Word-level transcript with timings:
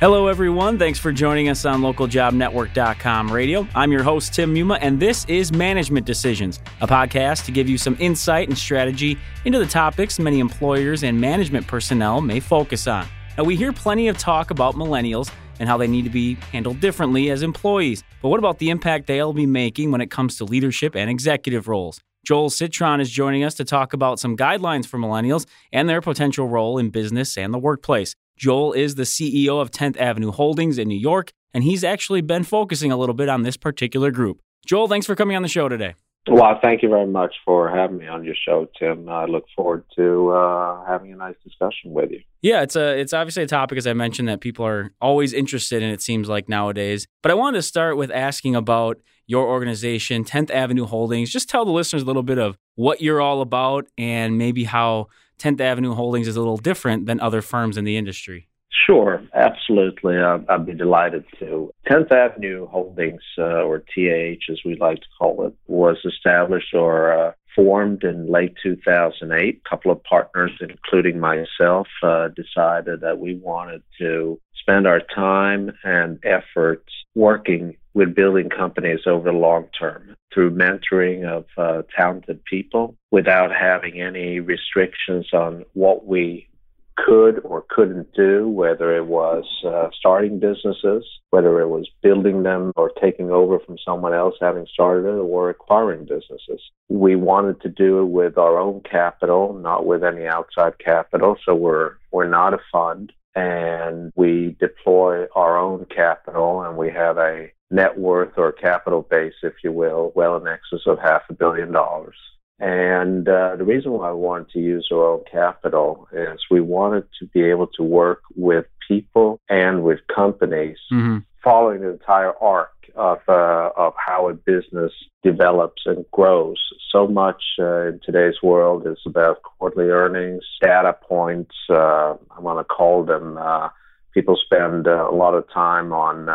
Hello, 0.00 0.26
everyone. 0.26 0.76
Thanks 0.76 0.98
for 0.98 1.12
joining 1.12 1.48
us 1.48 1.64
on 1.64 1.80
localjobnetwork.com 1.80 3.30
radio. 3.30 3.66
I'm 3.76 3.92
your 3.92 4.02
host, 4.02 4.34
Tim 4.34 4.52
Muma, 4.52 4.76
and 4.80 4.98
this 4.98 5.24
is 5.26 5.52
Management 5.52 6.04
Decisions, 6.04 6.58
a 6.80 6.86
podcast 6.88 7.44
to 7.44 7.52
give 7.52 7.68
you 7.68 7.78
some 7.78 7.96
insight 8.00 8.48
and 8.48 8.58
strategy 8.58 9.16
into 9.44 9.60
the 9.60 9.66
topics 9.66 10.18
many 10.18 10.40
employers 10.40 11.04
and 11.04 11.20
management 11.20 11.68
personnel 11.68 12.20
may 12.20 12.40
focus 12.40 12.88
on. 12.88 13.06
Now, 13.38 13.44
we 13.44 13.54
hear 13.54 13.72
plenty 13.72 14.08
of 14.08 14.18
talk 14.18 14.50
about 14.50 14.74
millennials 14.74 15.30
and 15.60 15.68
how 15.68 15.76
they 15.76 15.86
need 15.86 16.02
to 16.02 16.10
be 16.10 16.34
handled 16.50 16.80
differently 16.80 17.30
as 17.30 17.44
employees. 17.44 18.02
But 18.20 18.30
what 18.30 18.40
about 18.40 18.58
the 18.58 18.70
impact 18.70 19.06
they'll 19.06 19.32
be 19.32 19.46
making 19.46 19.92
when 19.92 20.00
it 20.00 20.10
comes 20.10 20.36
to 20.38 20.44
leadership 20.44 20.96
and 20.96 21.08
executive 21.08 21.68
roles? 21.68 22.00
Joel 22.26 22.50
Citron 22.50 23.00
is 23.00 23.10
joining 23.10 23.44
us 23.44 23.54
to 23.54 23.64
talk 23.64 23.92
about 23.92 24.18
some 24.18 24.36
guidelines 24.36 24.86
for 24.86 24.98
millennials 24.98 25.46
and 25.72 25.88
their 25.88 26.00
potential 26.00 26.48
role 26.48 26.78
in 26.78 26.90
business 26.90 27.38
and 27.38 27.54
the 27.54 27.58
workplace. 27.58 28.16
Joel 28.36 28.72
is 28.72 28.96
the 28.96 29.04
CEO 29.04 29.60
of 29.60 29.70
10th 29.70 29.96
Avenue 29.96 30.32
Holdings 30.32 30.78
in 30.78 30.88
New 30.88 30.98
York, 30.98 31.32
and 31.52 31.62
he's 31.62 31.84
actually 31.84 32.20
been 32.20 32.42
focusing 32.42 32.90
a 32.90 32.96
little 32.96 33.14
bit 33.14 33.28
on 33.28 33.42
this 33.42 33.56
particular 33.56 34.10
group. 34.10 34.40
Joel, 34.66 34.88
thanks 34.88 35.06
for 35.06 35.14
coming 35.14 35.36
on 35.36 35.42
the 35.42 35.48
show 35.48 35.68
today. 35.68 35.94
Well, 36.26 36.58
thank 36.62 36.82
you 36.82 36.88
very 36.88 37.06
much 37.06 37.34
for 37.44 37.68
having 37.68 37.98
me 37.98 38.06
on 38.06 38.24
your 38.24 38.34
show, 38.34 38.66
Tim. 38.78 39.10
I 39.10 39.26
look 39.26 39.44
forward 39.54 39.84
to 39.96 40.30
uh, 40.30 40.86
having 40.86 41.12
a 41.12 41.16
nice 41.16 41.34
discussion 41.44 41.92
with 41.92 42.10
you. 42.12 42.22
Yeah, 42.40 42.62
it's 42.62 42.76
a 42.76 42.98
it's 42.98 43.12
obviously 43.12 43.42
a 43.42 43.46
topic, 43.46 43.76
as 43.76 43.86
I 43.86 43.92
mentioned, 43.92 44.28
that 44.28 44.40
people 44.40 44.64
are 44.64 44.92
always 45.02 45.34
interested 45.34 45.82
in. 45.82 45.90
It 45.90 46.00
seems 46.00 46.26
like 46.26 46.48
nowadays. 46.48 47.06
But 47.22 47.30
I 47.30 47.34
wanted 47.34 47.58
to 47.58 47.62
start 47.62 47.98
with 47.98 48.10
asking 48.10 48.56
about 48.56 48.98
your 49.26 49.46
organization, 49.46 50.24
10th 50.24 50.50
Avenue 50.50 50.86
Holdings. 50.86 51.30
Just 51.30 51.50
tell 51.50 51.66
the 51.66 51.72
listeners 51.72 52.02
a 52.02 52.06
little 52.06 52.22
bit 52.22 52.38
of 52.38 52.56
what 52.74 53.02
you're 53.02 53.20
all 53.20 53.42
about, 53.42 53.86
and 53.98 54.38
maybe 54.38 54.64
how 54.64 55.08
10th 55.38 55.60
Avenue 55.60 55.94
Holdings 55.94 56.28
is 56.28 56.36
a 56.36 56.40
little 56.40 56.56
different 56.56 57.06
than 57.06 57.20
other 57.20 57.42
firms 57.42 57.76
in 57.76 57.84
the 57.84 57.96
industry. 57.96 58.48
Sure, 58.86 59.22
absolutely. 59.34 60.18
I'd, 60.18 60.66
be 60.66 60.74
delighted 60.74 61.24
to. 61.38 61.70
10th 61.88 62.12
Avenue 62.12 62.66
Holdings, 62.66 63.22
uh, 63.38 63.62
or 63.62 63.78
TAH 63.78 64.52
as 64.52 64.60
we 64.64 64.76
like 64.76 64.98
to 64.98 65.06
call 65.18 65.46
it, 65.46 65.54
was 65.66 65.96
established 66.04 66.74
or 66.74 67.12
uh, 67.12 67.32
formed 67.54 68.02
in 68.02 68.30
late 68.30 68.54
2008. 68.62 69.62
A 69.64 69.68
couple 69.68 69.90
of 69.90 70.02
partners, 70.04 70.50
including 70.60 71.20
myself, 71.20 71.86
uh, 72.02 72.28
decided 72.28 73.00
that 73.00 73.18
we 73.18 73.36
wanted 73.36 73.82
to 73.98 74.40
spend 74.54 74.86
our 74.86 75.00
time 75.14 75.70
and 75.84 76.18
efforts 76.24 76.90
working 77.14 77.76
with 77.94 78.14
building 78.14 78.50
companies 78.50 79.00
over 79.06 79.30
the 79.30 79.38
long 79.38 79.68
term 79.78 80.16
through 80.32 80.50
mentoring 80.50 81.24
of 81.24 81.46
uh, 81.56 81.82
talented 81.96 82.44
people 82.44 82.96
without 83.10 83.50
having 83.54 84.00
any 84.00 84.40
restrictions 84.40 85.32
on 85.32 85.64
what 85.74 86.06
we 86.06 86.48
could 86.96 87.40
or 87.44 87.64
couldn't 87.68 88.12
do, 88.14 88.48
whether 88.48 88.96
it 88.96 89.06
was 89.06 89.44
uh, 89.66 89.88
starting 89.92 90.38
businesses, 90.38 91.04
whether 91.30 91.60
it 91.60 91.68
was 91.68 91.88
building 92.02 92.42
them 92.42 92.72
or 92.76 92.90
taking 93.00 93.30
over 93.30 93.58
from 93.58 93.76
someone 93.84 94.14
else 94.14 94.34
having 94.40 94.66
started 94.72 95.08
it, 95.08 95.18
or 95.18 95.50
acquiring 95.50 96.04
businesses. 96.04 96.60
We 96.88 97.16
wanted 97.16 97.60
to 97.62 97.68
do 97.68 98.00
it 98.00 98.06
with 98.06 98.38
our 98.38 98.58
own 98.58 98.82
capital, 98.88 99.54
not 99.54 99.86
with 99.86 100.04
any 100.04 100.26
outside 100.26 100.78
capital. 100.78 101.36
So 101.44 101.54
we're 101.54 101.94
we're 102.12 102.28
not 102.28 102.54
a 102.54 102.60
fund, 102.70 103.12
and 103.34 104.12
we 104.14 104.56
deploy 104.60 105.26
our 105.34 105.58
own 105.58 105.86
capital, 105.86 106.62
and 106.62 106.76
we 106.76 106.90
have 106.90 107.18
a 107.18 107.50
net 107.74 107.98
worth 107.98 108.32
or 108.36 108.52
capital 108.52 109.02
base, 109.02 109.34
if 109.42 109.54
you 109.64 109.72
will, 109.72 110.12
well 110.14 110.36
in 110.36 110.46
excess 110.46 110.86
of 110.86 110.98
half 110.98 111.22
a 111.28 111.34
billion 111.34 111.72
dollars. 111.72 112.16
And 112.60 113.28
uh, 113.28 113.56
the 113.56 113.64
reason 113.64 113.92
why 113.92 114.10
I 114.10 114.12
wanted 114.12 114.50
to 114.50 114.60
use 114.60 114.88
our 114.92 115.04
own 115.04 115.24
capital 115.30 116.08
is 116.12 116.38
we 116.50 116.60
wanted 116.60 117.04
to 117.18 117.26
be 117.26 117.42
able 117.42 117.66
to 117.76 117.82
work 117.82 118.22
with 118.36 118.66
people 118.86 119.40
and 119.48 119.82
with 119.82 119.98
companies 120.14 120.78
mm-hmm. 120.92 121.18
following 121.42 121.80
the 121.80 121.90
entire 121.90 122.32
arc 122.40 122.70
of 122.94 123.18
uh, 123.28 123.70
of 123.76 123.94
how 123.98 124.28
a 124.28 124.34
business 124.34 124.92
develops 125.24 125.82
and 125.84 126.04
grows. 126.12 126.60
So 126.92 127.08
much 127.08 127.42
uh, 127.58 127.88
in 127.88 128.00
today's 128.04 128.40
world 128.40 128.86
is 128.86 129.00
about 129.04 129.42
quarterly 129.42 129.90
earnings, 129.90 130.44
data 130.60 130.96
points. 131.08 131.56
Uh, 131.68 132.14
I 132.30 132.38
want 132.38 132.60
to 132.60 132.64
call 132.64 133.04
them. 133.04 133.36
Uh, 133.36 133.70
people 134.12 134.36
spend 134.36 134.86
uh, 134.86 135.08
a 135.10 135.14
lot 135.14 135.34
of 135.34 135.44
time 135.52 135.92
on 135.92 136.28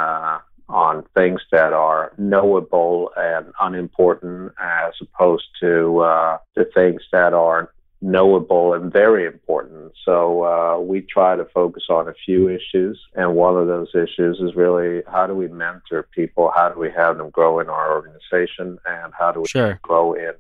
on 0.69 1.03
things 1.15 1.41
that 1.51 1.73
are 1.73 2.13
knowable 2.17 3.11
and 3.17 3.47
unimportant 3.59 4.53
as 4.59 4.93
opposed 5.01 5.47
to 5.59 5.99
uh, 5.99 6.37
the 6.55 6.65
things 6.73 7.01
that 7.11 7.33
are 7.33 7.73
knowable 8.01 8.73
and 8.73 8.93
very 8.93 9.25
important. 9.25 9.91
So 10.05 10.43
uh, 10.43 10.79
we 10.79 11.01
try 11.01 11.35
to 11.35 11.45
focus 11.45 11.83
on 11.89 12.07
a 12.07 12.13
few 12.25 12.47
issues, 12.47 12.99
and 13.15 13.35
one 13.35 13.57
of 13.57 13.67
those 13.67 13.89
issues 13.93 14.39
is 14.39 14.55
really 14.55 15.01
how 15.11 15.27
do 15.27 15.33
we 15.33 15.47
mentor 15.47 16.07
people? 16.15 16.51
How 16.55 16.69
do 16.69 16.79
we 16.79 16.91
have 16.91 17.17
them 17.17 17.29
grow 17.29 17.59
in 17.59 17.67
our 17.67 17.93
organization, 17.93 18.77
and 18.85 19.13
how 19.17 19.31
do 19.31 19.41
we 19.41 19.47
sure. 19.47 19.79
grow 19.81 20.13
in 20.13 20.33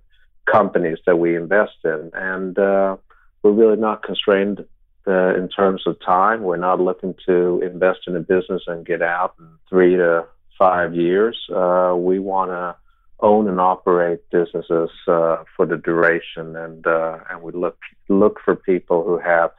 companies 0.45 0.99
that 1.05 1.17
we 1.17 1.35
invest 1.35 1.77
in? 1.83 2.11
And 2.13 2.57
uh, 2.57 2.95
we're 3.43 3.51
really 3.51 3.77
not 3.77 4.03
constrained 4.03 4.63
uh, 5.09 5.35
in 5.35 5.49
terms 5.49 5.83
of 5.85 5.97
time. 6.05 6.43
We're 6.43 6.57
not 6.57 6.79
looking 6.79 7.15
to 7.25 7.61
invest 7.63 7.99
in 8.07 8.15
a 8.15 8.19
business 8.19 8.63
and 8.67 8.85
get 8.85 9.01
out 9.01 9.35
in 9.39 9.47
three 9.67 9.95
to 9.97 10.25
five 10.57 10.93
years. 10.93 11.37
Uh, 11.53 11.95
we 11.97 12.19
want 12.19 12.51
to 12.51 12.75
own 13.21 13.49
and 13.49 13.59
operate 13.59 14.19
businesses 14.29 14.89
uh, 15.07 15.43
for 15.55 15.65
the 15.65 15.77
duration, 15.77 16.55
and 16.55 16.85
uh, 16.85 17.17
and 17.29 17.41
we 17.41 17.51
look 17.51 17.77
look 18.07 18.39
for 18.43 18.55
people 18.55 19.03
who 19.03 19.17
have 19.17 19.51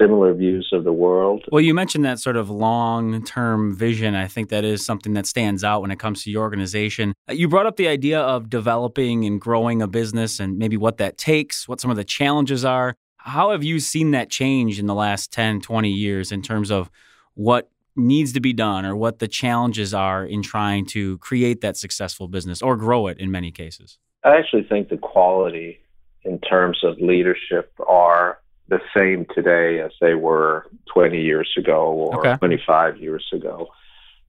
similar 0.00 0.32
views 0.32 0.70
of 0.72 0.84
the 0.84 0.92
world. 0.92 1.44
Well, 1.50 1.60
you 1.60 1.74
mentioned 1.74 2.04
that 2.04 2.20
sort 2.20 2.36
of 2.36 2.50
long 2.50 3.24
term 3.24 3.74
vision. 3.74 4.14
I 4.14 4.28
think 4.28 4.50
that 4.50 4.64
is 4.64 4.84
something 4.84 5.14
that 5.14 5.26
stands 5.26 5.64
out 5.64 5.82
when 5.82 5.90
it 5.90 5.98
comes 5.98 6.22
to 6.24 6.30
your 6.30 6.42
organization. 6.42 7.14
Uh, 7.28 7.32
you 7.32 7.48
brought 7.48 7.66
up 7.66 7.76
the 7.76 7.88
idea 7.88 8.20
of 8.20 8.48
developing 8.48 9.24
and 9.24 9.40
growing 9.40 9.82
a 9.82 9.88
business 9.88 10.40
and 10.40 10.58
maybe 10.58 10.76
what 10.76 10.98
that 10.98 11.18
takes, 11.18 11.68
what 11.68 11.80
some 11.80 11.90
of 11.90 11.96
the 11.96 12.04
challenges 12.04 12.64
are. 12.64 12.94
How 13.28 13.50
have 13.50 13.62
you 13.62 13.78
seen 13.78 14.12
that 14.12 14.30
change 14.30 14.78
in 14.78 14.86
the 14.86 14.94
last 14.94 15.30
10, 15.32 15.60
20 15.60 15.90
years 15.90 16.32
in 16.32 16.40
terms 16.40 16.70
of 16.70 16.90
what 17.34 17.70
needs 17.94 18.32
to 18.32 18.40
be 18.40 18.54
done 18.54 18.86
or 18.86 18.96
what 18.96 19.18
the 19.18 19.28
challenges 19.28 19.92
are 19.92 20.24
in 20.24 20.42
trying 20.42 20.86
to 20.86 21.18
create 21.18 21.60
that 21.60 21.76
successful 21.76 22.26
business 22.26 22.62
or 22.62 22.74
grow 22.74 23.06
it 23.06 23.18
in 23.18 23.30
many 23.30 23.50
cases? 23.50 23.98
I 24.24 24.36
actually 24.36 24.62
think 24.62 24.88
the 24.88 24.96
quality 24.96 25.78
in 26.24 26.38
terms 26.40 26.78
of 26.82 26.98
leadership 27.00 27.70
are 27.86 28.38
the 28.68 28.80
same 28.96 29.26
today 29.34 29.80
as 29.80 29.92
they 30.00 30.14
were 30.14 30.66
20 30.94 31.20
years 31.20 31.52
ago 31.58 31.92
or 31.92 32.18
okay. 32.20 32.36
25 32.38 32.96
years 32.96 33.26
ago. 33.34 33.68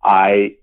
I 0.03 0.55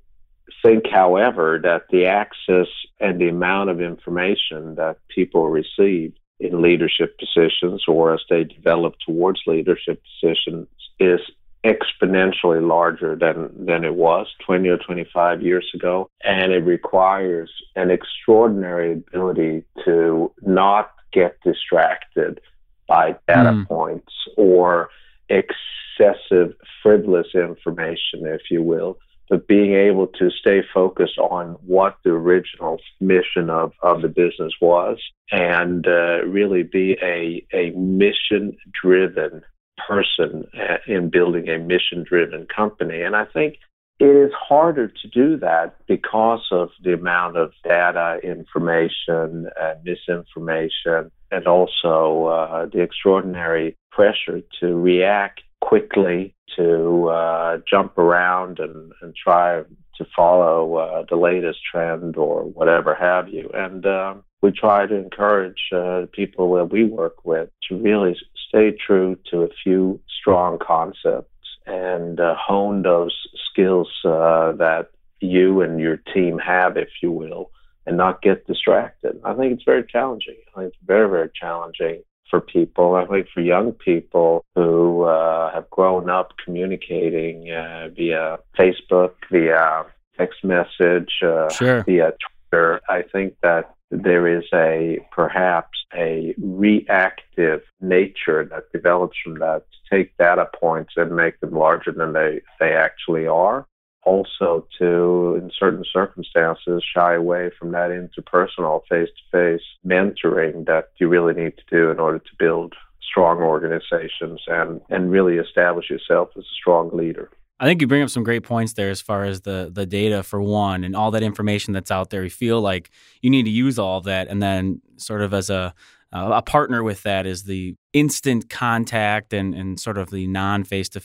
think, 0.62 0.84
however, 0.90 1.58
that 1.62 1.84
the 1.90 2.06
access 2.06 2.68
and 3.00 3.18
the 3.18 3.28
amount 3.28 3.70
of 3.70 3.80
information 3.80 4.74
that 4.74 4.98
people 5.08 5.48
receive 5.48 6.12
in 6.38 6.62
leadership 6.62 7.18
positions 7.18 7.84
or 7.88 8.14
as 8.14 8.20
they 8.28 8.44
develop 8.44 8.94
towards 9.04 9.40
leadership 9.46 10.02
positions 10.20 10.68
is 10.98 11.20
exponentially 11.64 12.66
larger 12.66 13.16
than 13.16 13.50
than 13.66 13.84
it 13.84 13.94
was 13.94 14.28
20 14.44 14.68
or 14.68 14.78
25 14.78 15.42
years 15.42 15.68
ago 15.74 16.08
and 16.22 16.52
it 16.52 16.60
requires 16.60 17.50
an 17.74 17.90
extraordinary 17.90 18.92
ability 18.92 19.64
to 19.84 20.30
not 20.42 20.92
get 21.12 21.36
distracted 21.42 22.40
by 22.86 23.16
data 23.26 23.50
mm. 23.50 23.66
points 23.66 24.12
or 24.36 24.88
excessive 25.28 26.54
frivolous 26.82 27.28
information 27.34 28.26
if 28.26 28.42
you 28.50 28.62
will 28.62 28.96
but 29.28 29.48
being 29.48 29.74
able 29.74 30.06
to 30.06 30.30
stay 30.30 30.62
focused 30.72 31.18
on 31.18 31.56
what 31.64 31.96
the 32.04 32.10
original 32.10 32.78
mission 33.00 33.50
of, 33.50 33.72
of 33.82 34.02
the 34.02 34.08
business 34.08 34.52
was 34.60 34.98
and 35.30 35.86
uh, 35.86 36.24
really 36.26 36.62
be 36.62 36.96
a, 37.02 37.44
a 37.52 37.70
mission 37.70 38.56
driven 38.82 39.42
person 39.86 40.44
uh, 40.58 40.76
in 40.86 41.10
building 41.10 41.48
a 41.48 41.58
mission 41.58 42.04
driven 42.08 42.46
company. 42.54 43.02
And 43.02 43.14
I 43.16 43.24
think 43.24 43.56
it 43.98 44.04
is 44.04 44.32
harder 44.32 44.88
to 44.88 45.08
do 45.08 45.38
that 45.38 45.76
because 45.86 46.46
of 46.50 46.68
the 46.82 46.92
amount 46.92 47.36
of 47.36 47.52
data, 47.64 48.18
information, 48.22 49.48
uh, 49.60 49.74
misinformation, 49.84 51.10
and 51.30 51.46
also 51.46 52.26
uh, 52.26 52.66
the 52.66 52.82
extraordinary 52.82 53.74
pressure 53.90 54.42
to 54.60 54.74
react 54.74 55.42
quickly, 55.66 56.34
to 56.56 57.08
uh, 57.08 57.58
jump 57.68 57.98
around 57.98 58.60
and, 58.60 58.92
and 59.02 59.14
try 59.14 59.62
to 59.96 60.06
follow 60.14 60.76
uh, 60.76 61.04
the 61.10 61.16
latest 61.16 61.58
trend 61.70 62.16
or 62.16 62.44
whatever 62.44 62.94
have 62.94 63.28
you. 63.28 63.50
And 63.52 63.84
um, 63.84 64.24
we 64.42 64.52
try 64.52 64.86
to 64.86 64.94
encourage 64.94 65.62
uh, 65.74 66.06
people 66.12 66.54
that 66.54 66.70
we 66.70 66.84
work 66.84 67.24
with 67.24 67.48
to 67.68 67.76
really 67.76 68.16
stay 68.48 68.70
true 68.86 69.18
to 69.30 69.42
a 69.42 69.48
few 69.64 70.00
strong 70.20 70.58
concepts 70.58 71.30
and 71.66 72.20
uh, 72.20 72.36
hone 72.38 72.82
those 72.82 73.16
skills 73.50 73.88
uh, 74.04 74.52
that 74.52 74.90
you 75.20 75.62
and 75.62 75.80
your 75.80 75.96
team 76.14 76.38
have, 76.38 76.76
if 76.76 76.90
you 77.02 77.10
will, 77.10 77.50
and 77.86 77.96
not 77.96 78.22
get 78.22 78.46
distracted. 78.46 79.18
I 79.24 79.34
think 79.34 79.52
it's 79.54 79.64
very 79.64 79.84
challenging. 79.84 80.36
I 80.54 80.60
think 80.60 80.74
it's 80.74 80.86
very, 80.86 81.08
very 81.08 81.30
challenging 81.34 82.02
for 82.30 82.40
people. 82.40 82.94
I 82.94 83.06
think 83.06 83.28
for 83.32 83.40
young 83.40 83.72
people 83.72 84.44
who 84.54 85.02
uh, 85.02 85.52
have 85.52 85.68
grown 85.70 86.10
up 86.10 86.32
communicating 86.44 87.50
uh, 87.50 87.88
via 87.94 88.38
Facebook, 88.58 89.12
via 89.30 89.84
text 90.16 90.44
message, 90.44 91.12
uh, 91.22 91.48
sure. 91.50 91.82
via 91.84 92.12
Twitter, 92.50 92.80
I 92.88 93.02
think 93.02 93.36
that 93.42 93.74
there 93.90 94.26
is 94.26 94.44
a 94.52 94.98
perhaps 95.12 95.76
a 95.94 96.34
reactive 96.38 97.62
nature 97.80 98.44
that 98.44 98.70
develops 98.72 99.16
from 99.22 99.38
that 99.38 99.64
to 99.70 99.96
take 99.96 100.16
data 100.16 100.48
points 100.58 100.94
and 100.96 101.14
make 101.14 101.38
them 101.40 101.52
larger 101.52 101.92
than 101.92 102.12
they, 102.12 102.40
they 102.58 102.72
actually 102.72 103.26
are. 103.26 103.66
Also, 104.06 104.64
to, 104.78 105.34
in 105.34 105.50
certain 105.58 105.84
circumstances, 105.92 106.84
shy 106.94 107.14
away 107.14 107.50
from 107.58 107.72
that 107.72 107.90
interpersonal 107.90 108.80
face 108.88 109.08
to 109.08 109.24
face 109.32 109.66
mentoring 109.84 110.64
that 110.66 110.90
you 110.98 111.08
really 111.08 111.34
need 111.34 111.54
to 111.56 111.64
do 111.68 111.90
in 111.90 111.98
order 111.98 112.20
to 112.20 112.30
build 112.38 112.74
strong 113.02 113.38
organizations 113.38 114.40
and, 114.46 114.80
and 114.90 115.10
really 115.10 115.38
establish 115.38 115.90
yourself 115.90 116.28
as 116.36 116.44
a 116.44 116.54
strong 116.54 116.88
leader. 116.96 117.28
I 117.58 117.64
think 117.64 117.80
you 117.80 117.88
bring 117.88 118.02
up 118.02 118.10
some 118.10 118.22
great 118.22 118.44
points 118.44 118.74
there 118.74 118.90
as 118.90 119.00
far 119.00 119.24
as 119.24 119.40
the 119.40 119.70
the 119.72 119.86
data 119.86 120.22
for 120.22 120.40
one 120.42 120.84
and 120.84 120.94
all 120.94 121.10
that 121.12 121.22
information 121.22 121.72
that's 121.72 121.90
out 121.90 122.10
there. 122.10 122.22
You 122.22 122.30
feel 122.30 122.60
like 122.60 122.90
you 123.22 123.30
need 123.30 123.44
to 123.44 123.50
use 123.50 123.78
all 123.78 124.02
that, 124.02 124.28
and 124.28 124.42
then 124.42 124.82
sort 124.98 125.22
of 125.22 125.32
as 125.32 125.48
a 125.48 125.74
Uh, 126.12 126.30
a 126.34 126.42
partner 126.42 126.82
with 126.82 127.02
that 127.02 127.26
is 127.26 127.44
the 127.44 127.74
instant 127.92 128.48
contact 128.48 129.32
and 129.32 129.54
and 129.54 129.80
sort 129.80 129.98
of 129.98 130.10
the 130.10 130.26
non 130.26 130.64
face 130.64 130.88
to 130.88 130.98